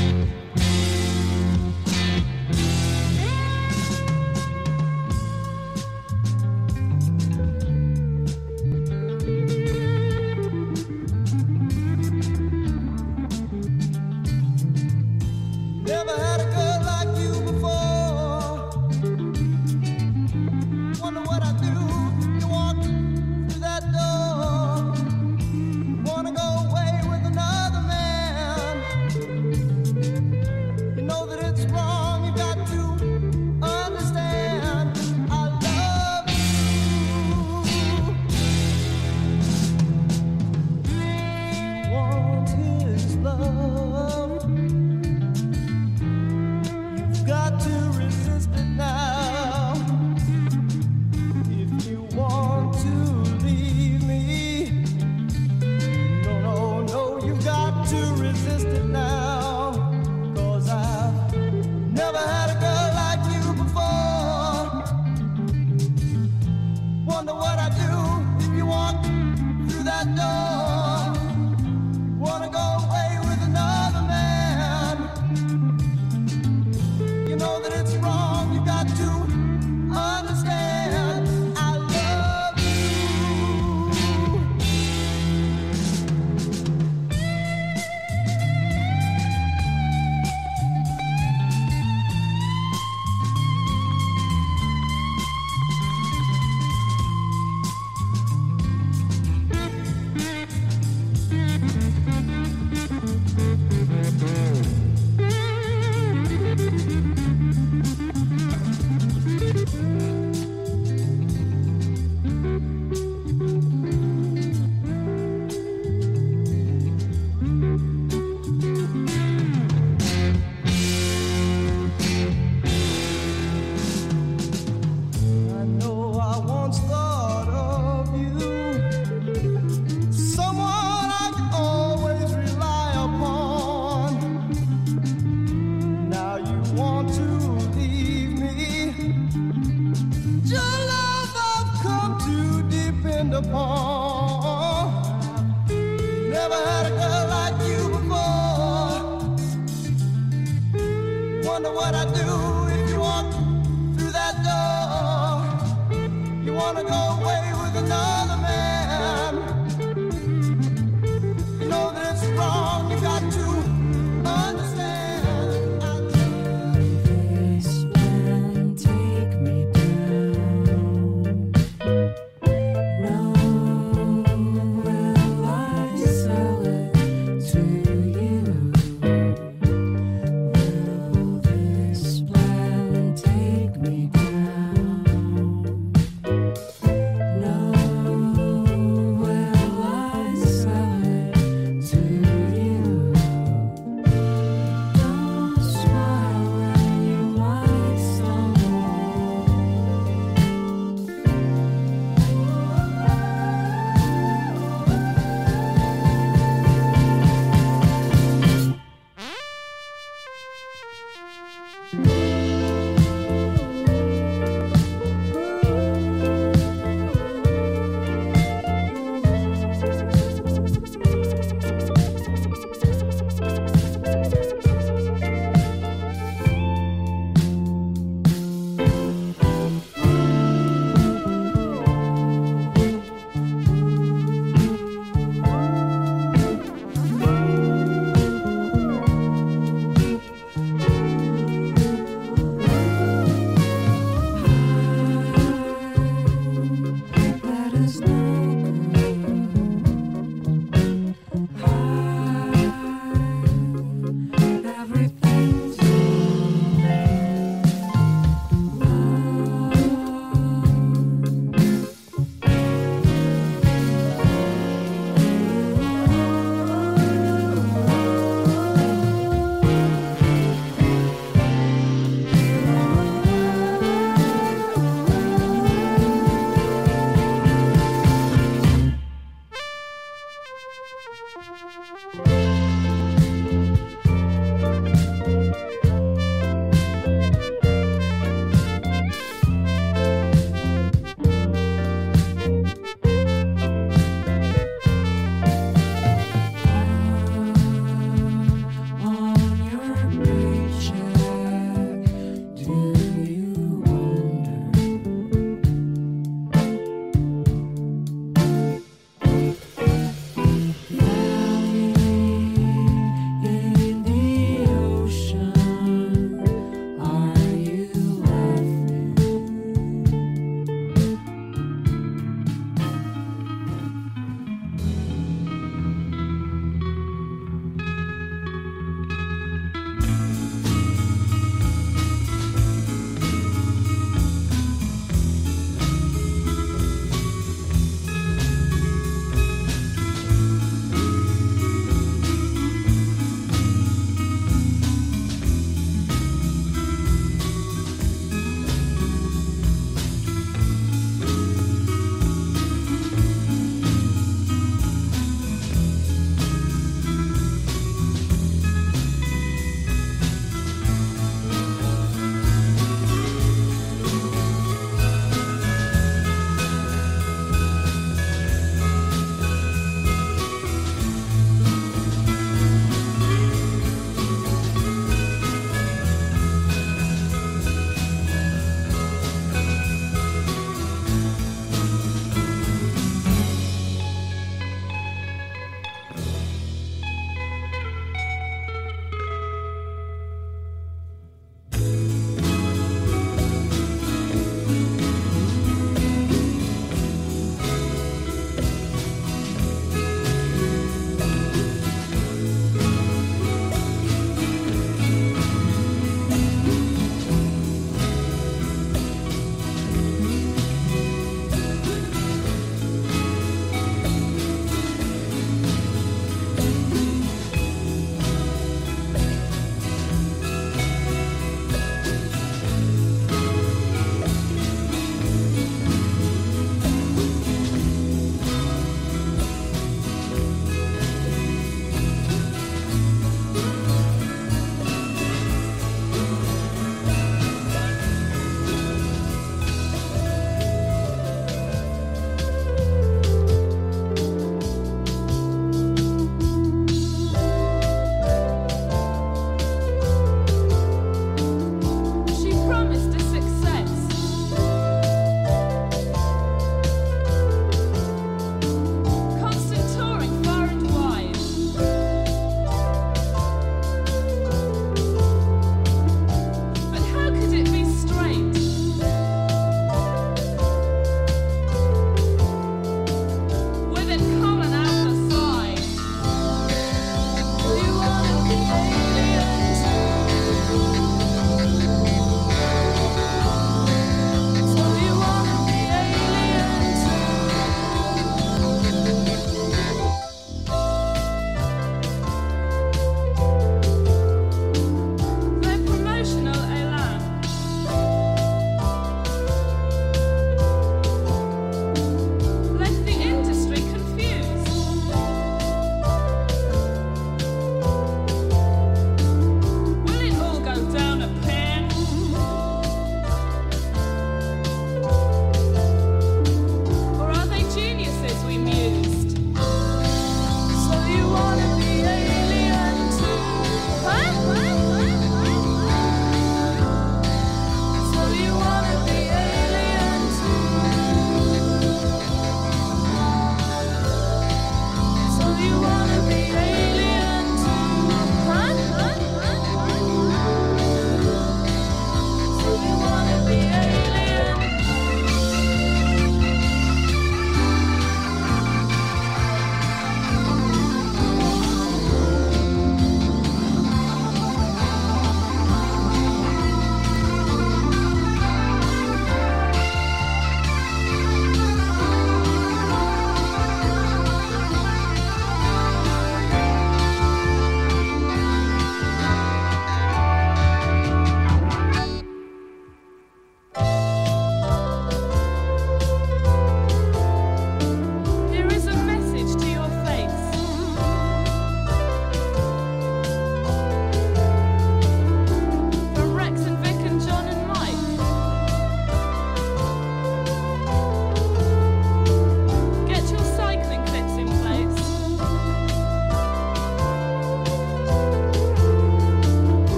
[0.00, 0.41] Never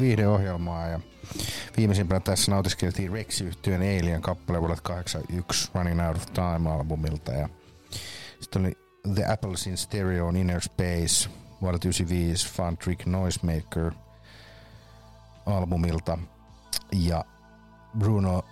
[0.00, 1.00] Viihdeohjelmaa ja
[1.76, 7.48] viimeisimpänä tässä nautiskeltiin rex yhtyön Alien kappale vuodelta 81 Running Out of Time-albumilta ja
[8.40, 8.78] sitten oli
[9.14, 11.30] The Apples in Stereo on Inner Space
[11.62, 13.92] vuodelta 95 Fun Trick Noisemaker
[15.46, 16.18] albumilta
[16.92, 17.24] ja
[17.98, 18.44] Bruno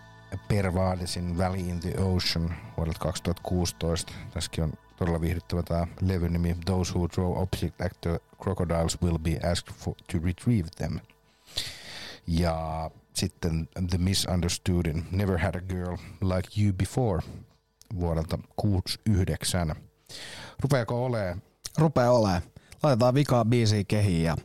[0.48, 4.12] Pervadesin Valley in the Ocean vuodelta 2016.
[4.34, 9.40] Tässäkin on todella viihdyttävä tämä levyn nimi Those Who Draw Object the Crocodiles Will Be
[9.50, 10.98] Asked for, to Retrieve Them.
[12.26, 17.22] Ja sitten The Misunderstoodin Never Had a Girl Like You Before
[18.00, 19.74] vuodelta 69.
[20.60, 21.36] Rupeako olee?
[21.78, 22.42] Rupee olee.
[22.82, 24.36] Laitetaan vikaa biisiä kehiin ja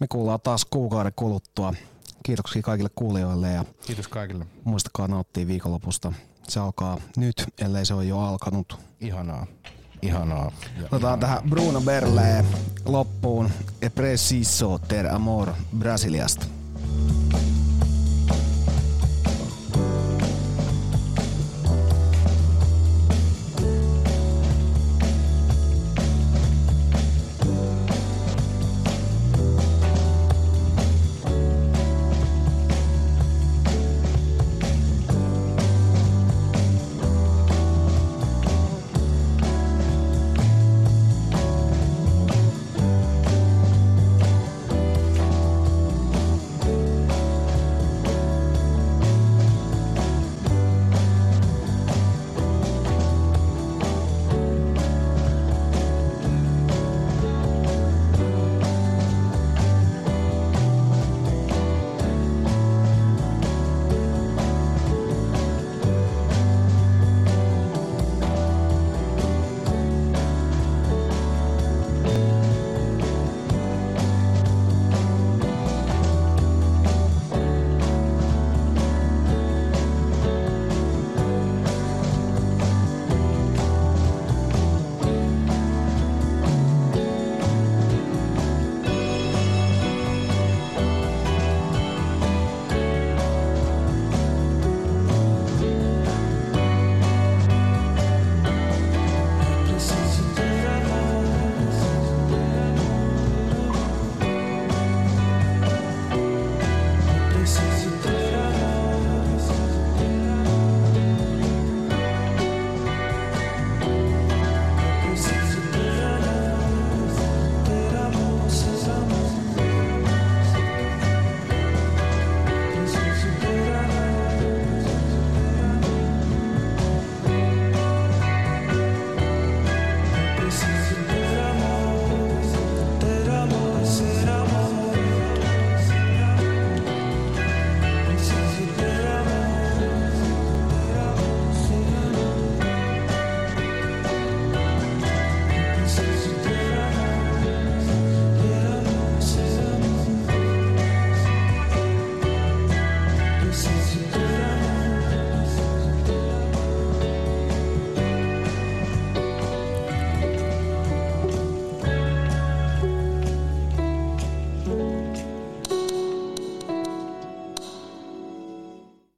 [0.00, 1.74] me kuullaan taas kuukauden kuluttua.
[2.22, 4.46] Kiitoksia kaikille kuulijoille ja Kiitos kaikille.
[4.64, 6.12] muistakaa nauttia viikonlopusta.
[6.48, 8.78] Se alkaa nyt, ellei se ole jo alkanut.
[9.00, 9.46] Ihanaa.
[10.02, 10.52] Ihanaa.
[10.76, 12.44] Ja Otetaan tähän Bruno Berle
[12.84, 13.50] loppuun.
[13.82, 16.46] E preciso ter amor Brasiliasta.
[16.96, 17.55] Thank you.